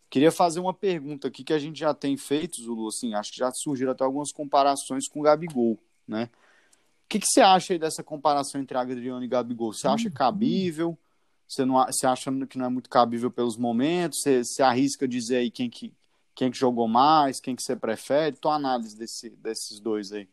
[0.09, 3.37] Queria fazer uma pergunta aqui que a gente já tem feito, Zulu, assim, acho que
[3.37, 6.27] já surgiram até algumas comparações com o Gabigol, né?
[7.05, 9.71] O que, que você acha aí dessa comparação entre Adriano e Gabigol?
[9.71, 10.97] Você acha cabível?
[11.47, 14.21] Você, não, você acha que não é muito cabível pelos momentos?
[14.21, 15.93] Você, você arrisca dizer aí quem que,
[16.33, 18.35] quem que jogou mais, quem que você prefere?
[18.37, 20.27] Tua análise desse, desses dois aí.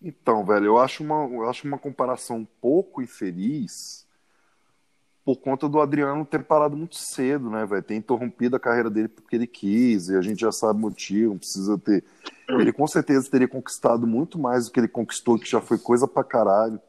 [0.00, 4.06] Então, velho, eu acho uma, eu acho uma comparação um pouco infeliz
[5.24, 7.82] por conta do Adriano ter parado muito cedo, né, velho?
[7.82, 11.38] Ter interrompido a carreira dele porque ele quis, e a gente já sabe o motivo,
[11.38, 12.02] precisa ter.
[12.48, 16.08] Ele com certeza teria conquistado muito mais do que ele conquistou, que já foi coisa
[16.08, 16.80] pra caralho.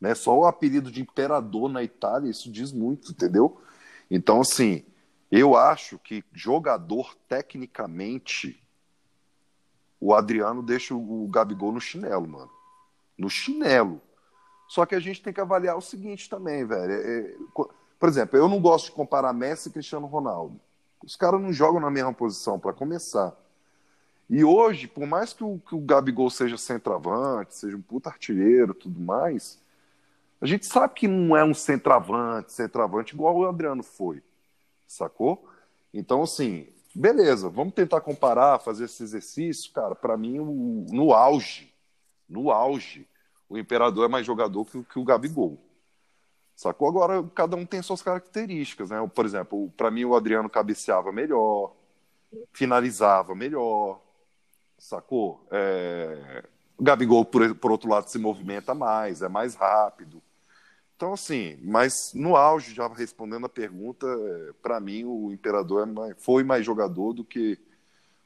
[0.00, 0.14] Né?
[0.14, 3.60] Só o apelido de imperador na Itália, isso diz muito, entendeu?
[4.08, 4.84] Então, assim,
[5.28, 8.62] eu acho que jogador, tecnicamente,
[10.00, 12.50] o Adriano deixa o Gabigol no chinelo, mano.
[13.18, 14.00] No chinelo.
[14.66, 16.92] Só que a gente tem que avaliar o seguinte também, velho.
[16.92, 17.36] É, é
[17.98, 20.58] por exemplo, eu não gosto de comparar Messi e Cristiano Ronaldo.
[21.04, 23.34] Os caras não jogam na mesma posição, para começar.
[24.28, 28.72] E hoje, por mais que o, que o Gabigol seja centroavante, seja um puta artilheiro
[28.72, 29.60] tudo mais,
[30.40, 34.22] a gente sabe que não é um centroavante, centroavante igual o Adriano foi.
[34.86, 35.46] Sacou?
[35.92, 39.72] Então, assim, Beleza, vamos tentar comparar, fazer esse exercício.
[39.72, 41.72] Cara, para mim, o, no auge,
[42.28, 43.06] no auge,
[43.48, 45.58] o Imperador é mais jogador que, que o Gabigol.
[46.54, 46.88] Sacou?
[46.88, 49.10] Agora, cada um tem suas características, né?
[49.14, 51.72] Por exemplo, para mim, o Adriano cabeceava melhor,
[52.52, 54.00] finalizava melhor,
[54.76, 55.46] sacou?
[55.50, 56.44] É...
[56.76, 60.22] O Gabigol, por, por outro lado, se movimenta mais, é mais rápido.
[61.00, 65.90] Então, assim, mas no auge, já respondendo a pergunta, é, para mim o Imperador é
[65.90, 67.58] mais, foi mais jogador do que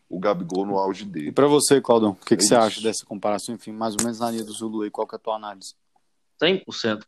[0.09, 1.29] o Gabigol no auge dele.
[1.29, 3.55] E para você, Claudão, o que, é que você acha dessa comparação?
[3.55, 5.77] Enfim, mais ou menos na linha do Zulu aí, qual que é a tua análise?
[6.43, 7.05] 100%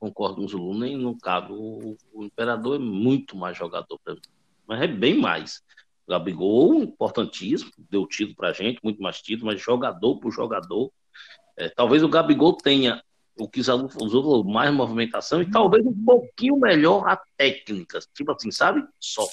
[0.00, 4.14] concordo com o Zulu, nem no caso, o, o Imperador é muito mais jogador para
[4.14, 4.20] mim,
[4.66, 5.62] mas é bem mais.
[6.08, 10.90] Gabigol, importantíssimo, deu título pra gente, muito mais título, mas jogador por jogador.
[11.54, 13.02] É, talvez o Gabigol tenha
[13.42, 18.50] o que os outros mais movimentação e talvez um pouquinho melhor a técnica, tipo assim,
[18.50, 18.86] sabe?
[18.98, 19.26] Só.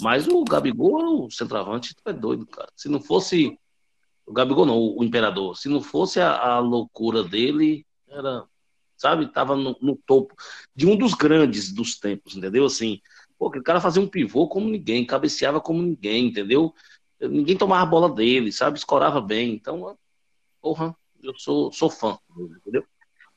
[0.00, 2.68] Mas o Gabigol, o centroavante, é doido, cara.
[2.74, 3.58] Se não fosse
[4.26, 8.44] o Gabigol não, o Imperador, se não fosse a, a loucura dele, era,
[8.96, 10.34] sabe, tava no, no, topo
[10.74, 12.64] de um dos grandes dos tempos, entendeu?
[12.64, 13.00] Assim,
[13.38, 16.74] pô, aquele cara fazia um pivô como ninguém, cabeceava como ninguém, entendeu?
[17.20, 18.78] Ninguém tomava a bola dele, sabe?
[18.78, 19.52] Escorava bem.
[19.54, 19.96] Então,
[20.60, 22.84] porra, eu sou, sou fã, entendeu?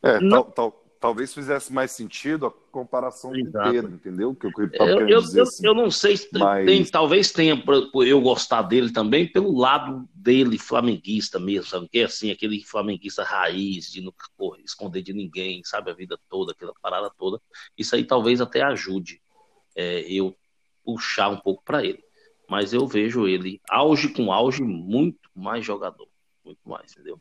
[0.04, 0.44] É, Não...
[0.44, 3.70] tal, tal, talvez fizesse mais sentido a comparação Exato.
[3.70, 4.36] inteira, entendeu?
[4.36, 5.66] Que eu, eu, eu, eu, assim.
[5.66, 6.66] eu, não sei se mas...
[6.66, 7.62] tem, talvez tenha
[8.06, 11.88] eu gostar dele também pelo lado dele flamenguista mesmo, sabe?
[11.90, 15.92] Que é assim, aquele flamenguista raiz, de não porra, esconder de ninguém, sabe?
[15.92, 17.42] A vida toda, aquela parada toda.
[17.78, 19.22] Isso aí talvez até ajude
[19.76, 20.36] é, eu
[20.84, 22.04] puxar um pouco para ele.
[22.50, 26.08] Mas eu vejo ele auge com auge muito mais jogador,
[26.46, 27.20] muito mais, entendeu?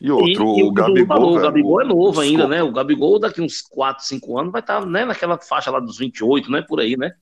[0.00, 1.06] E outro, e, o, o Gabigol.
[1.06, 2.62] Falou, o Gabigol é novo ainda, né?
[2.62, 5.98] O Gabigol daqui uns 4, 5 anos vai estar tá, né, naquela faixa lá dos
[5.98, 6.62] 28, né?
[6.62, 7.14] Por aí, né?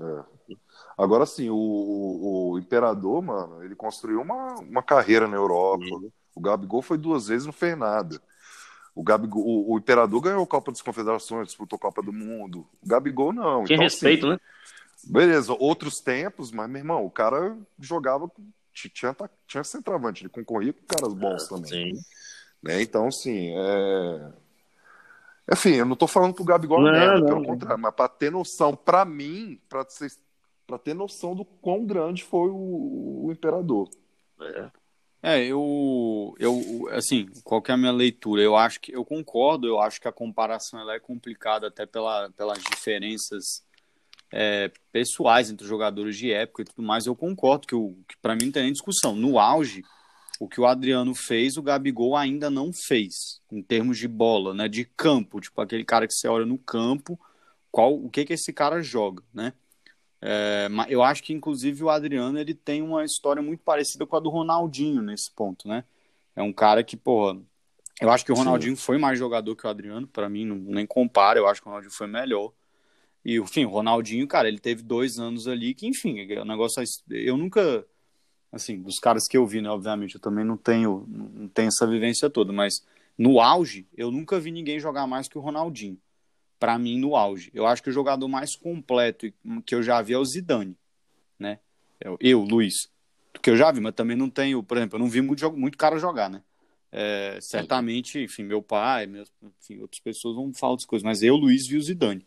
[0.00, 0.34] É.
[0.96, 5.84] Agora sim, o, o, o, Imperador, mano, ele construiu uma, uma carreira na Europa.
[5.84, 6.12] Sim.
[6.34, 8.20] O Gabigol foi duas vezes, não fez nada.
[8.94, 12.66] O, Gabigol, o, o Imperador ganhou a Copa das Confederações, disputou a Copa do Mundo.
[12.82, 13.64] O Gabigol não.
[13.64, 14.40] Tinha então, assim, respeito, assim, né?
[15.06, 18.30] Beleza, outros tempos, mas, meu irmão, o cara jogava
[18.74, 19.16] tinha,
[19.46, 21.94] tinha centroavante, ele concorria com caras bons é, também.
[21.94, 22.00] Sim.
[22.62, 22.82] Né?
[22.82, 24.32] Então, assim, é...
[25.52, 28.32] Enfim, eu não tô falando que o Gabigol é merda, pelo contrário, mas para ter
[28.32, 29.86] noção, para mim, para
[30.66, 33.88] para ter noção do quão grande foi o, o Imperador.
[34.40, 34.70] É.
[35.22, 38.40] é, eu, eu, assim, qual que é a minha leitura?
[38.40, 42.30] Eu acho que, eu concordo, eu acho que a comparação ela é complicada até pela,
[42.30, 43.62] pelas diferenças
[44.36, 47.76] é, pessoais entre jogadores de época e tudo mais, eu concordo que,
[48.08, 49.14] que para mim não tem nem discussão.
[49.14, 49.84] No auge,
[50.40, 54.68] o que o Adriano fez, o Gabigol ainda não fez, em termos de bola, né?
[54.68, 57.16] De campo, tipo aquele cara que você olha no campo,
[57.70, 59.52] qual, o que que esse cara joga, né?
[60.20, 64.20] É, eu acho que inclusive o Adriano ele tem uma história muito parecida com a
[64.20, 65.84] do Ronaldinho nesse ponto, né?
[66.34, 67.40] É um cara que, porra,
[68.00, 68.82] eu acho que o Ronaldinho Sim.
[68.82, 71.70] foi mais jogador que o Adriano, para mim não, nem compara, eu acho que o
[71.70, 72.52] Ronaldinho foi melhor.
[73.24, 76.82] E, enfim, o Ronaldinho, cara, ele teve dois anos ali que, enfim, o é negócio.
[77.10, 77.86] Eu nunca.
[78.52, 79.68] Assim, dos caras que eu vi, né?
[79.70, 82.84] Obviamente, eu também não tenho, não tenho essa vivência toda, mas
[83.18, 85.98] no auge, eu nunca vi ninguém jogar mais que o Ronaldinho.
[86.58, 87.50] Para mim, no auge.
[87.52, 89.32] Eu acho que o jogador mais completo
[89.66, 90.76] que eu já vi é o Zidane,
[91.38, 91.58] né?
[92.00, 92.88] Eu, eu Luiz,
[93.42, 95.76] que eu já vi, mas também não tenho, por exemplo, eu não vi muito, muito
[95.76, 96.42] cara jogar, né?
[96.92, 101.34] É, certamente, enfim, meu pai, meus, enfim, outras pessoas vão falar outras coisas, mas eu,
[101.34, 102.24] Luiz, vi o Zidane.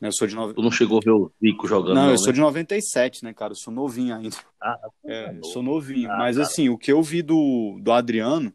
[0.00, 0.54] Eu sou de nove...
[0.54, 1.94] Tu não chegou a ver o Zico jogando?
[1.94, 2.16] Não, eu né?
[2.16, 3.52] sou de 97, né, cara?
[3.52, 4.36] Eu sou novinho ainda.
[4.60, 6.10] Ah, tá é, eu sou novinho.
[6.10, 6.46] Ah, Mas, cara.
[6.46, 8.52] assim, o que eu vi do, do Adriano,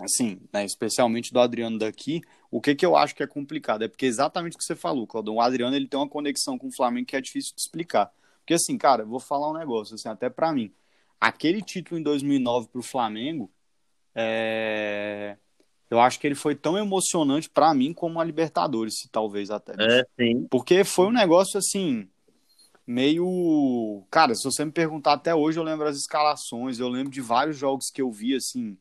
[0.00, 2.20] assim, né, especialmente do Adriano daqui,
[2.50, 3.82] o que, que eu acho que é complicado?
[3.82, 5.34] É porque exatamente o que você falou, Claudio.
[5.34, 8.12] O Adriano ele tem uma conexão com o Flamengo que é difícil de explicar.
[8.40, 10.72] Porque, assim, cara, eu vou falar um negócio, assim, até para mim.
[11.20, 13.50] Aquele título em 2009 pro Flamengo,
[14.14, 15.36] é
[15.90, 19.72] eu acho que ele foi tão emocionante para mim como a Libertadores, talvez até.
[19.78, 20.46] É, sim.
[20.50, 22.08] Porque foi um negócio assim,
[22.86, 24.02] meio.
[24.10, 27.56] Cara, se você me perguntar até hoje, eu lembro as escalações, eu lembro de vários
[27.56, 28.76] jogos que eu vi, assim,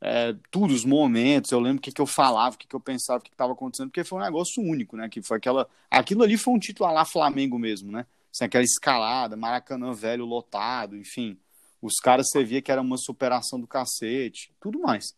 [0.00, 2.80] é, todos os momentos, eu lembro o que, que eu falava, o que, que eu
[2.80, 5.08] pensava, o que estava acontecendo, porque foi um negócio único, né?
[5.08, 5.68] Que foi aquela.
[5.88, 8.04] Aquilo ali foi um título lá Flamengo mesmo, né?
[8.32, 11.38] Assim, aquela escalada, Maracanã velho lotado, enfim.
[11.80, 15.14] Os caras você via que era uma superação do cacete, tudo mais.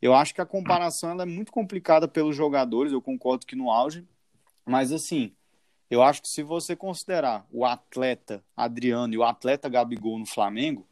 [0.00, 4.06] Eu acho que a comparação é muito complicada pelos jogadores, eu concordo que no auge,
[4.64, 5.34] mas assim,
[5.90, 10.86] eu acho que se você considerar o atleta Adriano e o atleta Gabigol no Flamengo,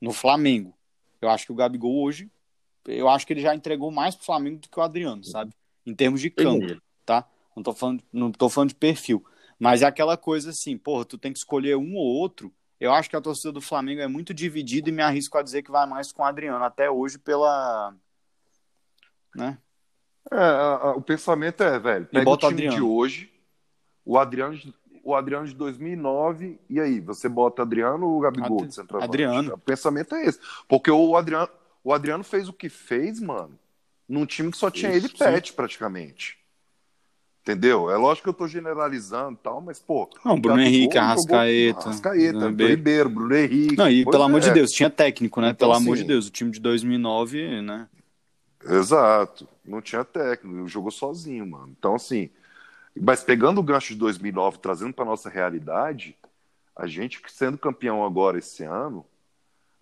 [0.00, 0.74] no Flamengo,
[1.20, 2.30] eu acho que o Gabigol hoje,
[2.86, 5.52] eu acho que ele já entregou mais pro Flamengo do que o Adriano, sabe?
[5.86, 7.26] Em termos de campo, tá?
[7.54, 9.24] Não tô falando, não tô falando de perfil,
[9.58, 12.52] mas é aquela coisa assim, porra, tu tem que escolher um ou outro.
[12.80, 15.62] Eu acho que a torcida do Flamengo é muito dividida e me arrisco a dizer
[15.62, 17.94] que vai mais com o Adriano, até hoje pela
[19.34, 19.58] né?
[20.30, 22.76] É, a, a, o pensamento é, velho, pega o time Adriano.
[22.76, 23.32] de hoje,
[24.04, 24.58] o Adriano,
[25.02, 29.10] o Adriano de 2009, e aí, você bota Adriano ou o Gabigol de centroavante?
[29.10, 29.54] Adriano.
[29.54, 30.38] O pensamento é esse.
[30.68, 31.48] Porque o Adriano,
[31.82, 33.58] o Adriano fez o que fez, mano,
[34.08, 36.38] num time que só tinha Isso, ele pet, praticamente.
[37.42, 37.90] Entendeu?
[37.90, 40.08] É lógico que eu tô generalizando e tal, mas, pô.
[40.24, 41.80] Não, Bruno Henrique, Arrascaeta.
[41.80, 43.76] Arrascaeta, Ribeiro, Bruno Henrique.
[43.76, 44.26] Não, e pelo é.
[44.26, 44.52] amor de é.
[44.52, 45.48] Deus, tinha técnico, né?
[45.48, 47.88] Então, pelo assim, amor de Deus, o time de 2009, né?
[48.64, 49.48] Exato.
[49.64, 51.74] Não tinha técnico, jogou sozinho, mano.
[51.78, 52.30] Então, assim.
[53.00, 56.16] Mas pegando o gancho de 2009, trazendo para nossa realidade,
[56.76, 59.04] A gente sendo campeão agora esse ano,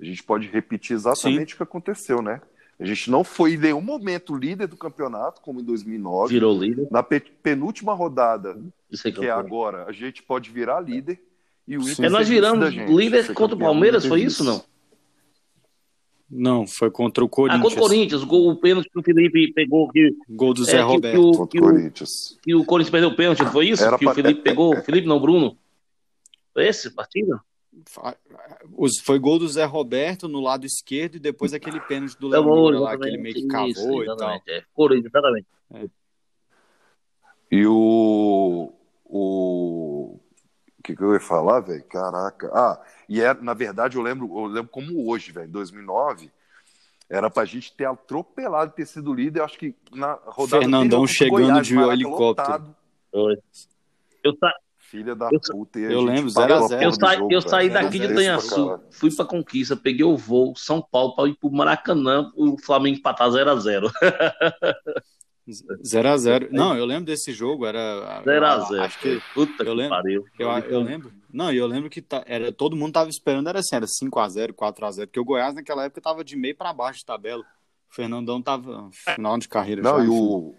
[0.00, 1.54] a gente pode repetir exatamente Sim.
[1.54, 2.40] o que aconteceu, né?
[2.80, 6.32] A gente não foi em nenhum momento líder do campeonato, como em 2009.
[6.32, 6.86] Virou líder.
[6.90, 8.56] Na penúltima rodada,
[8.90, 11.20] que, que é agora, a gente pode virar líder.
[11.66, 14.64] E o Inter é, nós viramos líder contra o Palmeiras, foi isso não?
[16.30, 17.60] Não, foi contra o Corinthians.
[17.60, 19.88] Ah, contra o Corinthians, o pênalti que o Felipe pegou.
[19.88, 21.16] Que, Gol do Zé é, Roberto.
[21.16, 22.38] Que, que, o, que, o, Corinthians.
[22.42, 23.82] que o Corinthians perdeu o pênalti, foi isso?
[23.82, 24.12] Era que pra...
[24.12, 24.76] o Felipe pegou.
[24.82, 25.56] Felipe não, Bruno.
[26.52, 27.40] Foi esse partido?
[29.04, 32.78] Foi gol do Zé Roberto no lado esquerdo e depois aquele pênalti do Léo Moura
[32.78, 34.42] lá, que ele meio que cavou isso, e tal.
[34.46, 34.62] É.
[34.74, 35.46] Corinthians, exatamente.
[35.74, 35.88] É.
[37.50, 38.72] E o.
[39.04, 39.97] O.
[40.88, 41.84] Que, que eu ia falar, velho?
[41.84, 42.50] Caraca.
[42.50, 46.32] Ah, e é, na verdade, eu lembro, eu lembro como hoje, velho, em 2009,
[47.10, 49.40] era pra gente ter atropelado, ter sido líder.
[49.40, 50.62] Eu acho que na rodada.
[50.62, 52.74] Fernandão chegando Goiás, de helicóptero.
[54.24, 55.78] Eu, tá, Filha da eu, puta.
[55.78, 56.82] Eu lembro, 0x0.
[56.82, 61.14] Eu, sa eu saí daqui de Itanhaçu, fui pra Conquista, peguei o voo São Paulo
[61.14, 63.28] para ir pro Maracanã, o Flamengo empatar
[65.50, 65.82] 0x0.
[65.82, 66.48] 0x0.
[66.50, 68.22] Não, eu lembro desse jogo, era.
[68.24, 68.80] 0x0.
[68.80, 69.20] Acho que.
[69.34, 70.24] Puta eu lembro, pariu.
[70.38, 71.12] Eu, eu, lembro.
[71.32, 75.06] Não, eu lembro que tá, era, todo mundo tava esperando, era assim, era 5x0, 4x0,
[75.06, 77.42] porque o Goiás naquela época tava de meio para baixo de tabela.
[77.90, 79.82] O Fernandão tava final de carreira.
[79.82, 80.54] Não, já, e o,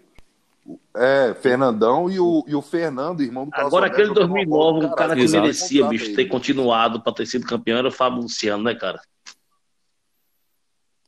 [0.96, 5.22] é, Fernandão e o, e o Fernando, irmão do Agora, aquele 2009, um cara que
[5.22, 5.42] Exato.
[5.42, 9.00] merecia, bicho, ter continuado para ter sido campeão era o Fábio Luciano, né, cara?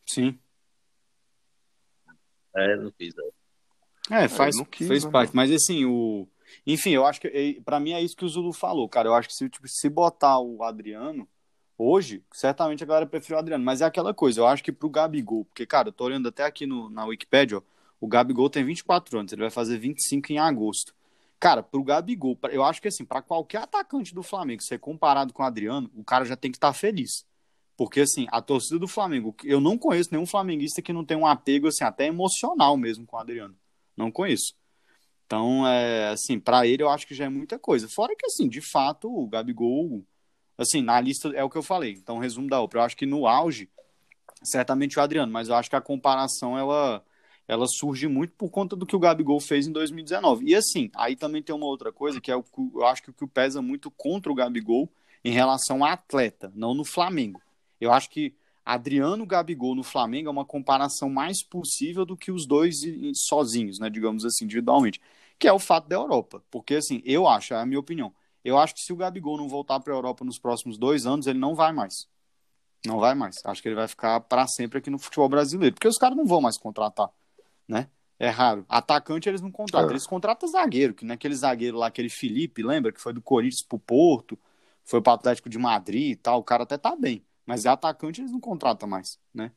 [0.07, 0.39] Sim.
[2.55, 3.42] É, não quis, é.
[4.13, 5.11] É, faz, é, quis, fez né?
[5.11, 5.35] parte.
[5.35, 6.29] Mas assim, o.
[6.67, 7.63] Enfim, eu acho que.
[7.65, 9.09] para mim é isso que o Zulu falou, cara.
[9.09, 11.27] Eu acho que se, tipo, se botar o Adriano
[11.79, 13.65] hoje, certamente a galera preferiu o Adriano.
[13.65, 16.45] Mas é aquela coisa, eu acho que pro Gabigol, porque, cara, eu tô olhando até
[16.45, 17.63] aqui no, na Wikipedia, ó.
[18.01, 20.93] O Gabigol tem 24 anos, ele vai fazer 25 em agosto.
[21.39, 25.43] Cara, pro Gabigol, eu acho que assim, para qualquer atacante do Flamengo ser comparado com
[25.43, 27.25] o Adriano, o cara já tem que estar tá feliz.
[27.77, 31.27] Porque assim, a torcida do Flamengo, eu não conheço nenhum flamenguista que não tem um
[31.27, 33.57] apego assim até emocional mesmo com o Adriano.
[33.97, 34.55] Não conheço.
[35.27, 37.89] Então, é, assim, para ele eu acho que já é muita coisa.
[37.89, 40.05] Fora que assim, de fato, o Gabigol,
[40.59, 41.93] assim, na lista é o que eu falei.
[41.93, 43.71] Então, resumo da outra, eu acho que no auge
[44.43, 47.03] certamente o Adriano, mas eu acho que a comparação ela
[47.49, 50.47] ela surge muito por conta do que o Gabigol fez em 2019.
[50.47, 53.13] E assim, aí também tem uma outra coisa que é o eu acho que o
[53.13, 54.89] que pesa muito contra o Gabigol
[55.25, 57.41] em relação a atleta, não no Flamengo.
[57.81, 58.35] Eu acho que
[58.65, 62.83] Adriano Gabigol no Flamengo é uma comparação mais possível do que os dois
[63.15, 65.01] sozinhos, né, digamos assim, individualmente,
[65.39, 66.43] que é o fato da Europa.
[66.51, 69.49] Porque assim, eu acho, é a minha opinião, eu acho que se o Gabigol não
[69.49, 72.09] voltar para a Europa nos próximos dois anos, ele não vai mais.
[72.85, 73.37] Não vai mais.
[73.45, 76.27] Acho que ele vai ficar para sempre aqui no futebol brasileiro, porque os caras não
[76.27, 77.11] vão mais contratar
[77.73, 77.89] né?
[78.19, 78.65] É raro.
[78.69, 79.93] Atacante eles não contratam, é.
[79.93, 82.93] eles contratam zagueiro, que naquele zagueiro lá, aquele Felipe, lembra?
[82.93, 84.39] Que foi do Corinthians pro Porto,
[84.85, 87.25] foi pro Atlético de Madrid e tal, o cara até tá bem.
[87.47, 89.53] Mas é atacante eles não contratam mais, né?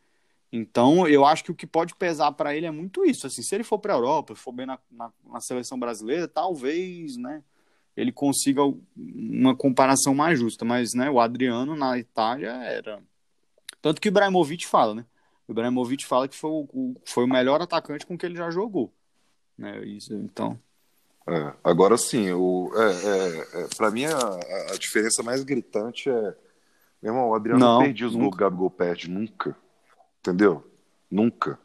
[0.52, 3.28] Então, eu acho que o que pode pesar para ele é muito isso.
[3.28, 7.18] Assim, se ele for para a Europa, for bem na, na, na, seleção brasileira, talvez,
[7.18, 7.44] né,
[7.98, 8.62] ele consiga
[8.96, 10.64] uma comparação mais justa.
[10.64, 13.02] Mas, né, o Adriano na Itália era.
[13.82, 15.06] Tanto que o Ibrahimovic fala, né?
[15.48, 18.94] O Ibrahimovic fala que foi o, foi o melhor atacante com que ele já jogou.
[19.58, 19.86] Né?
[19.86, 20.60] Isso, então.
[21.28, 26.36] É, agora sim, o, é, é, é para mim a, a, diferença mais gritante é.
[27.06, 29.56] Meu irmão, o Adriano não, não perdia os gols que o Gabigol perde, nunca.
[30.20, 30.66] Entendeu?
[31.10, 31.60] Nunca.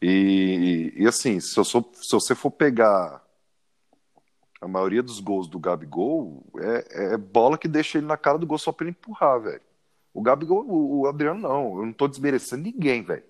[0.00, 3.20] E, e, assim, se, eu sou, se você for pegar
[4.60, 8.46] a maioria dos gols do Gabigol, é, é bola que deixa ele na cara do
[8.46, 9.60] gol só pra ele empurrar, velho.
[10.14, 11.78] O Gabigol, o, o Adriano não.
[11.78, 13.24] Eu não tô desmerecendo ninguém, velho.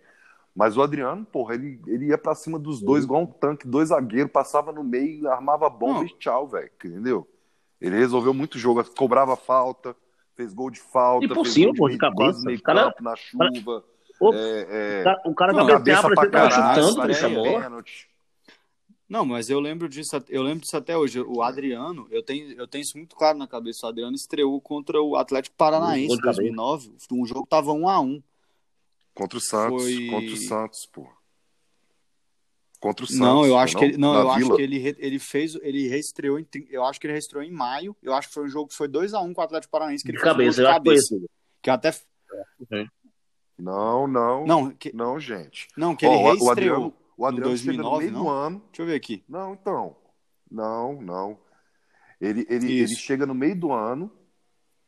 [0.54, 3.88] Mas o Adriano, porra, ele, ele ia pra cima dos dois igual um tanque, dois
[3.88, 6.04] zagueiros, passava no meio, armava bomba não.
[6.04, 6.70] e tchau, velho.
[6.76, 7.26] Entendeu?
[7.80, 9.96] Ele resolveu muito jogo, cobrava falta,
[10.42, 11.24] fez gol de falta.
[11.24, 12.40] E por cima, pô, de cabeça.
[12.42, 12.94] Meio cara...
[13.00, 13.84] na chuva.
[14.20, 15.00] O, é, é...
[15.00, 17.60] o cara, o cara cabeça pra caralho, chutando essa bola.
[17.62, 18.08] Pênalti.
[19.08, 21.20] Não, mas eu lembro disso, eu lembro disso até hoje.
[21.20, 23.86] O Adriano, eu tenho, eu tenho isso muito claro na cabeça.
[23.86, 26.92] O Adriano estreou contra o Atlético Paranaense em 2009.
[27.10, 28.22] Um jogo tava 1 a 1
[29.14, 29.82] Contra o Santos.
[29.82, 30.06] Foi...
[30.06, 31.06] Contra o Santos, pô.
[32.82, 33.20] Contra o Santos.
[33.20, 33.80] Não, eu acho não?
[33.80, 37.06] que ele, não, eu acho que ele, ele fez, ele reestreou em, eu acho que
[37.06, 37.96] ele reestreou em maio.
[38.02, 40.02] Eu acho que foi um jogo que foi 2 a 1 com o Atlético Paranaense
[40.02, 41.20] que ele de cabeça, de cabeça.
[41.62, 41.90] Que até
[42.72, 42.86] é.
[43.56, 44.44] Não, não.
[44.44, 44.92] Não, que...
[44.92, 45.68] não, gente.
[45.76, 46.48] Não, que ele oh, reestreou.
[46.48, 48.24] O Adriano, o Adriano 2009, no meio não?
[48.24, 48.62] do ano.
[48.66, 49.24] Deixa eu ver aqui.
[49.28, 49.96] Não, então.
[50.50, 51.38] Não, não.
[52.20, 54.10] Ele, ele, ele chega no meio do ano,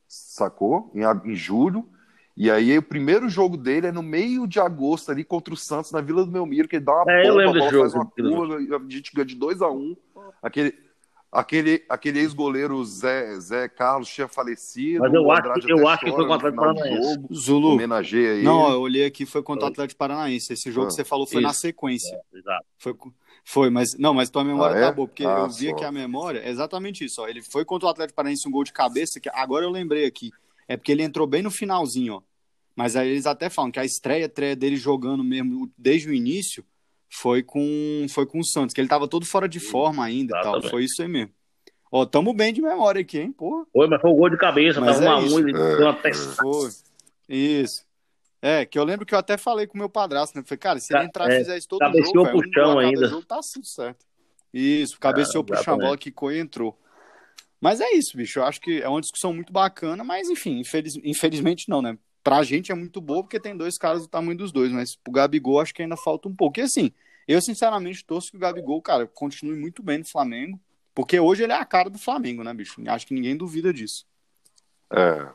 [0.08, 0.90] sacou?
[0.92, 1.88] Em, em julho.
[2.36, 5.92] E aí o primeiro jogo dele é no meio de agosto ali contra o Santos
[5.92, 8.56] na Vila do Belmiro, que ele dá uma é, a bola jogo, faz uma curva,
[8.56, 9.96] a gente ganha de 2 a 1 um,
[10.42, 10.84] aquele
[11.34, 15.00] Aquele, aquele ex-goleiro Zé, Zé Carlos tinha falecido.
[15.00, 17.20] Mas eu acho, que, eu acho que foi contra o Atlético Paranaense.
[17.34, 17.72] Zulu.
[17.72, 18.44] Homenageia aí.
[18.44, 20.52] Não, eu olhei aqui, foi contra o Atlético Paranaense.
[20.52, 21.48] Esse jogo ah, que você falou foi isso.
[21.48, 22.14] na sequência.
[22.32, 22.64] É, exato.
[22.78, 22.94] Foi,
[23.42, 24.92] foi, mas não, mas tua memória ah, tá é?
[24.92, 27.26] boa, porque ah, eu vi aqui a memória, é exatamente isso, ó.
[27.26, 30.30] Ele foi contra o Atlético Paranaense um gol de cabeça, que agora eu lembrei aqui.
[30.68, 32.22] É porque ele entrou bem no finalzinho, ó.
[32.76, 36.64] Mas aí eles até falam que a estreia, estreia dele jogando mesmo desde o início
[37.08, 40.42] foi com foi com o Santos, que ele tava todo fora de forma ainda e
[40.42, 40.62] tal.
[40.62, 41.32] Foi isso aí mesmo.
[41.90, 43.64] Ó, tamo bem de memória aqui, hein, porra.
[43.72, 45.76] Foi, mas foi o gol de cabeça, mas tava é uma unha, ele é.
[45.76, 45.94] deu uma.
[45.94, 46.70] Foi.
[47.28, 47.86] Isso.
[48.42, 50.44] É, que eu lembro que eu até falei com o meu padrasto, né?
[50.44, 53.08] Falei, cara, se ele entrar e é, fizer isso todo cabeceou jogo, pro chão ainda.
[53.08, 54.04] Jogo, tá tudo certo.
[54.52, 56.78] Isso, cabeceou ah, pro chão, a bola quicou e entrou.
[57.64, 58.40] Mas é isso, bicho.
[58.40, 60.96] Eu acho que é uma discussão muito bacana, mas enfim, infeliz...
[61.02, 61.96] infelizmente não, né?
[62.22, 65.10] Pra gente é muito boa porque tem dois caras do tamanho dos dois, mas pro
[65.10, 66.60] Gabigol acho que ainda falta um pouco.
[66.60, 66.92] E assim,
[67.26, 70.60] eu sinceramente torço que o Gabigol, cara, continue muito bem no Flamengo.
[70.94, 72.82] Porque hoje ele é a cara do Flamengo, né, bicho?
[72.86, 74.04] Acho que ninguém duvida disso.
[74.92, 75.26] É.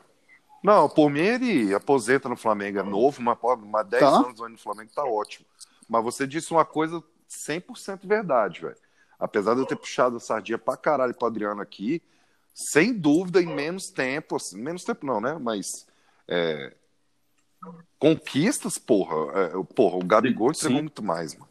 [0.62, 2.78] Não, por mim ele aposenta no Flamengo.
[2.78, 4.08] É novo, mas, mas 10 tá.
[4.08, 5.46] anos no Flamengo tá ótimo.
[5.88, 8.76] Mas você disse uma coisa 100% verdade, velho.
[9.18, 12.00] Apesar de eu ter puxado a sardinha pra caralho pro Adriano aqui,
[12.54, 15.38] sem dúvida, em menos tempo, assim, menos tempo não, né?
[15.40, 15.86] Mas
[16.28, 16.74] é,
[17.98, 21.48] conquistas, porra, é, porra, o Gabigol entregou muito mais, mano.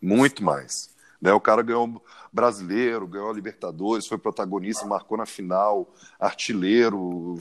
[0.00, 0.94] Muito mais.
[1.20, 1.32] Né?
[1.32, 7.38] O cara ganhou brasileiro, ganhou a Libertadores, foi protagonista, marcou na final, artilheiro,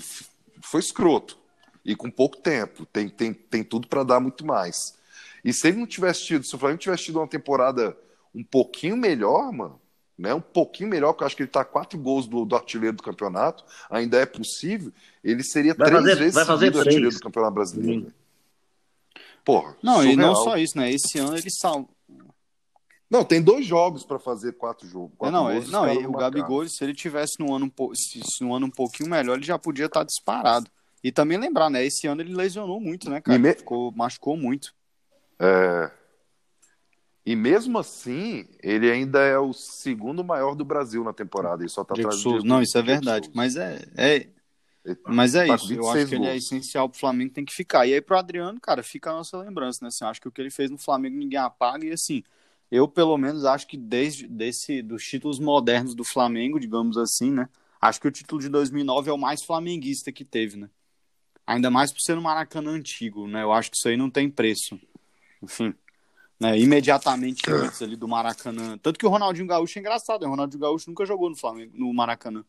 [0.62, 1.38] foi escroto.
[1.84, 4.98] E com pouco tempo, tem, tem, tem tudo para dar muito mais.
[5.44, 7.98] E se ele não tivesse tido, se o Flamengo tivesse tido uma temporada
[8.34, 9.82] um pouquinho melhor, mano,
[10.18, 12.96] né, um pouquinho melhor, porque eu acho que ele está quatro gols do, do, artilheiro
[12.96, 14.92] do campeonato, ainda é possível,
[15.24, 16.88] ele seria vai três fazer, vezes vai fazer três.
[16.88, 18.08] artilheiro do campeonato brasileiro.
[18.08, 18.12] Hum.
[19.44, 19.76] Porra.
[19.84, 20.14] Não, surreal.
[20.14, 20.92] e não só isso, né?
[20.92, 21.88] Esse ano ele salva.
[23.10, 25.12] Não, tem dois jogos para fazer quatro jogos.
[25.18, 28.56] Quatro não, ele, não ele, o Gabigol, se ele tivesse no ano, se, se no
[28.56, 30.68] ano um pouquinho melhor, ele já podia estar tá disparado.
[31.04, 31.86] E também lembrar, né?
[31.86, 33.38] Esse ano ele lesionou muito, né, cara?
[33.38, 33.54] Me...
[33.54, 34.74] Ficou, machucou muito.
[35.38, 35.92] É.
[37.26, 41.64] E mesmo assim, ele ainda é o segundo maior do Brasil na temporada.
[41.64, 43.30] Ele só tá atrás do Não, isso é verdade.
[43.34, 44.28] Mas é, é,
[45.08, 45.74] mas é tá isso.
[45.74, 47.88] Eu acho que ele é essencial pro Flamengo, tem que ficar.
[47.88, 49.88] E aí pro Adriano, cara, fica a nossa lembrança, né?
[49.88, 51.86] Assim, eu acho que o que ele fez no Flamengo ninguém apaga.
[51.86, 52.24] E assim,
[52.70, 57.48] eu, pelo menos, acho que desde desse, dos títulos modernos do Flamengo, digamos assim, né?
[57.80, 60.70] Acho que o título de 2009 é o mais flamenguista que teve, né?
[61.46, 63.44] Ainda mais por ser no Maracanã antigo, né?
[63.44, 64.80] Eu acho que isso aí não tem preço.
[65.42, 65.74] Enfim,
[66.40, 66.58] né?
[66.60, 67.54] imediatamente é.
[67.54, 68.78] antes ali do Maracanã.
[68.78, 70.28] Tanto que o Ronaldinho Gaúcho é engraçado, né?
[70.28, 72.44] O Ronaldinho Gaúcho nunca jogou no Flamengo, no Maracanã,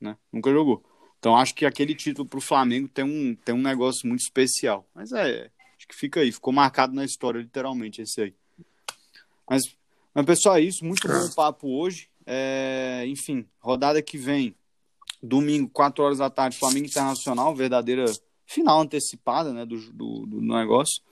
[0.00, 0.16] né?
[0.32, 0.84] Nunca jogou.
[1.18, 4.86] Então acho que aquele título pro Flamengo tem um, tem um negócio muito especial.
[4.94, 8.34] Mas é, acho que fica aí, ficou marcado na história, literalmente, esse aí.
[9.48, 9.62] Mas,
[10.14, 10.84] mas pessoal, é isso.
[10.84, 12.08] Muito bom papo hoje.
[12.26, 14.54] É, enfim, rodada que vem,
[15.22, 18.04] domingo, 4 horas da tarde, Flamengo Internacional, verdadeira
[18.44, 21.02] final antecipada né, do, do, do negócio.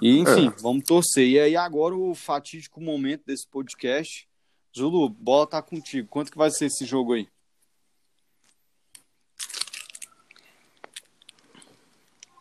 [0.00, 0.62] E, enfim, é.
[0.62, 1.28] vamos torcer.
[1.28, 4.28] E aí, agora o fatídico momento desse podcast.
[4.76, 6.08] Zulu, bola tá contigo.
[6.08, 7.28] Quanto que vai ser esse jogo aí?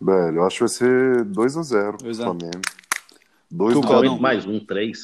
[0.01, 2.61] Velho, eu acho que vai ser 2x0 pro Flamengo.
[3.51, 4.19] 2x0.
[4.19, 4.97] Mais um, 3.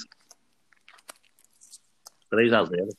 [2.32, 2.90] 3x0.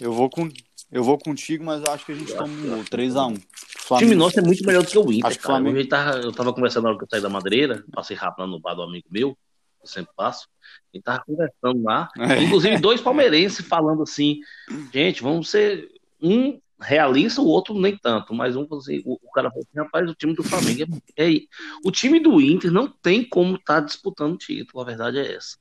[0.00, 3.40] Eu vou contigo, mas acho que a gente toma um 3x1.
[3.88, 4.06] Flamengo.
[4.06, 5.26] O time nosso é muito melhor do que o Inter.
[5.26, 5.78] Acho que Flamengo...
[5.78, 8.46] eu, tava, tá, eu tava conversando na hora que eu saí da Madeira, passei rápido
[8.46, 9.36] no bar do amigo meu,
[9.80, 10.46] eu sempre passo,
[10.92, 12.42] e tava conversando lá, é.
[12.42, 14.40] inclusive dois palmeirenses falando assim,
[14.92, 15.88] gente, vamos ser
[16.20, 20.10] um realista, o outro nem tanto, mas um assim, o, o cara falou assim, rapaz,
[20.10, 21.40] o time do Flamengo é, é,
[21.84, 25.56] o time do Inter não tem como estar tá disputando título, a verdade é essa.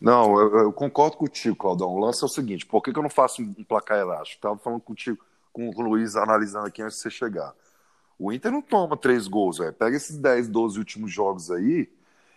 [0.00, 1.88] Não, eu, eu concordo contigo, Claudão.
[1.88, 4.38] O lance é o seguinte: por que, que eu não faço um placar elástico?
[4.38, 5.18] Estava falando contigo,
[5.52, 7.54] com o Luiz, analisando aqui antes de você chegar.
[8.18, 9.72] O Inter não toma três gols, velho.
[9.72, 11.90] Pega esses 10, 12 últimos jogos aí,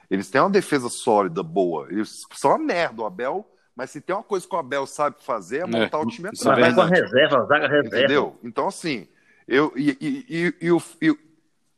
[0.09, 1.87] eles têm uma defesa sólida, boa.
[1.89, 3.01] Eles são uma merda.
[3.01, 3.45] O Abel
[3.79, 6.05] mas se tem uma coisa que o Abel sabe fazer é, é montar é, o
[6.05, 6.59] time atrás.
[6.59, 7.97] Vai com a reserva, a zaga reserva.
[7.97, 8.37] Entendeu?
[8.43, 9.07] Então, assim,
[9.47, 9.71] eu.
[9.73, 11.17] E, e, e, e, o, e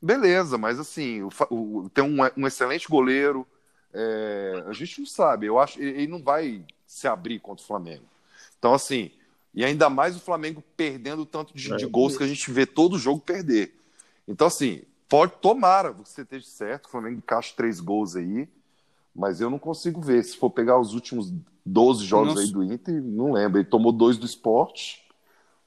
[0.01, 3.45] beleza, mas assim, o, o, tem um, um, excelente goleiro.
[3.93, 5.45] É, a gente não sabe.
[5.45, 8.03] Eu acho ele não vai se abrir contra o Flamengo.
[8.57, 9.11] Então, assim,
[9.53, 12.97] e ainda mais o Flamengo perdendo tanto de, de gols que a gente vê todo
[12.97, 13.75] jogo perder.
[14.27, 18.47] Então, assim, pode, tomara você esteja certo, o Flamengo encaixa três gols aí,
[19.13, 20.23] mas eu não consigo ver.
[20.23, 21.33] Se for pegar os últimos
[21.65, 22.41] 12 jogos Nossa.
[22.41, 23.59] aí do Inter, não lembro.
[23.59, 25.00] Ele tomou dois do esporte,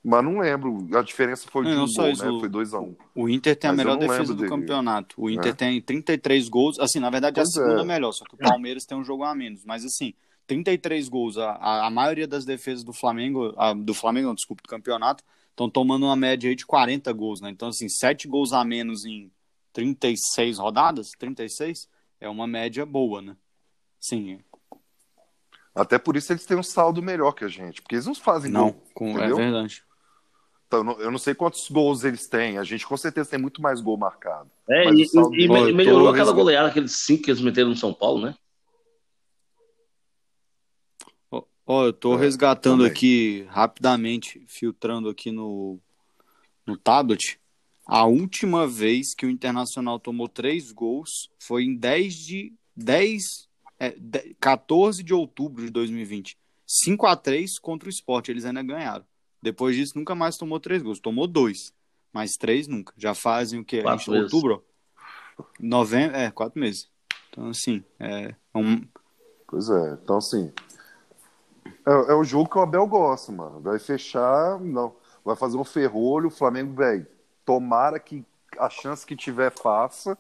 [0.05, 0.87] mas não lembro.
[0.95, 2.25] A diferença foi de um gol, isso.
[2.25, 2.39] né?
[2.39, 2.97] Foi 2 a 1 um.
[3.15, 4.51] O Inter tem mas a melhor defesa do dele.
[4.51, 5.15] campeonato.
[5.19, 5.55] O Inter é.
[5.55, 6.79] tem 33 gols.
[6.79, 7.85] Assim, na verdade, pois é a segunda é.
[7.87, 9.65] melhor, só que o Palmeiras tem um jogo a menos.
[9.65, 10.13] Mas assim,
[10.47, 11.39] 33 gols.
[11.39, 15.25] A, a, a maioria das defesas do Flamengo, a, do Flamengo, não, desculpa, do campeonato,
[15.49, 17.49] estão tomando uma média aí de 40 gols, né?
[17.49, 19.31] Então, assim, 7 gols a menos em
[19.73, 21.89] 36 rodadas, 36,
[22.21, 23.37] é uma média boa, né?
[23.99, 24.39] Sim.
[25.75, 28.51] Até por isso eles têm um saldo melhor que a gente, porque eles não fazem
[28.51, 28.83] não, gol.
[28.93, 29.83] Com, é verdade.
[30.67, 32.59] Então, eu não sei quantos gols eles têm.
[32.59, 34.51] A gente com certeza tem muito mais gol marcado.
[34.69, 38.27] É, e, e, e melhorou aquela goleada, aqueles cinco que eles meteram no São Paulo,
[38.27, 38.35] né?
[41.31, 42.93] Ó, oh, eu tô é, resgatando também.
[42.93, 45.79] aqui rapidamente, filtrando aqui no,
[46.67, 47.39] no tablet.
[47.87, 53.49] A última vez que o Internacional tomou três gols foi em 10 de 10,
[53.79, 53.95] é,
[54.41, 56.37] 14 de outubro de 2020.
[56.67, 59.05] 5 a 3 contra o Sport, eles ainda ganharam.
[59.45, 60.99] Depois disso, nunca mais tomou três gols.
[60.99, 61.75] Tomou dois,
[62.11, 62.95] mas três nunca.
[62.97, 63.83] Já fazem o quê?
[63.83, 64.33] Quatro meses.
[64.33, 64.65] Outubro?
[65.61, 66.89] Novembro, é, quatro meses.
[67.29, 68.83] Então, assim, é um...
[69.47, 70.51] Pois é, então, assim,
[71.87, 73.61] é, é o jogo que o Abel gosta, mano.
[73.61, 77.07] Vai fechar, não, vai fazer um ferrolho, o Flamengo, velho,
[77.45, 78.25] tomara que
[78.59, 80.17] a chance que tiver faça.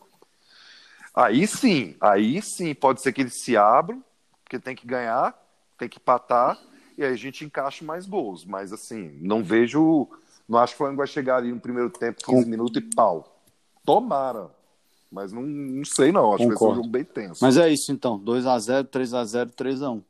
[1.14, 4.04] Aí sim, aí sim, pode ser que eles se abram,
[4.42, 5.34] porque tem que ganhar,
[5.78, 6.58] tem que empatar,
[6.96, 8.44] e aí a gente encaixa mais gols.
[8.44, 10.08] Mas assim, não vejo.
[10.48, 12.50] Não acho que o Flamengo vai chegar ali no primeiro tempo, 15 Com...
[12.50, 13.40] minutos e pau.
[13.84, 14.50] Tomara.
[15.10, 16.34] Mas não, não sei, não.
[16.34, 16.48] Acho Concordo.
[16.48, 17.44] que vai ser um jogo bem tenso.
[17.44, 18.18] Mas é isso então.
[18.18, 20.02] 2x0, 3x0, 3x1.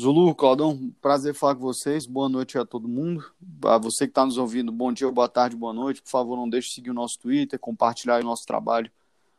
[0.00, 2.06] Zulu, Claudão, prazer falar com vocês.
[2.06, 3.24] Boa noite a todo mundo.
[3.64, 6.00] A você que está nos ouvindo, bom dia, boa tarde, boa noite.
[6.00, 8.90] Por favor, não deixe de seguir o nosso Twitter, compartilhar o nosso trabalho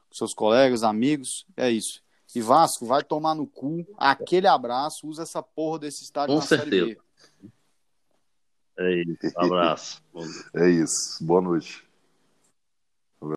[0.10, 1.46] com seus colegas, amigos.
[1.56, 2.04] É isso.
[2.36, 3.86] E Vasco, vai tomar no cu.
[3.98, 5.08] Aquele abraço.
[5.08, 6.70] Usa essa porra desse estádio Com na certeza.
[6.70, 7.02] Série B.
[8.78, 9.40] É isso.
[9.40, 10.04] Abraço.
[10.56, 11.24] é isso.
[11.24, 11.89] Boa noite.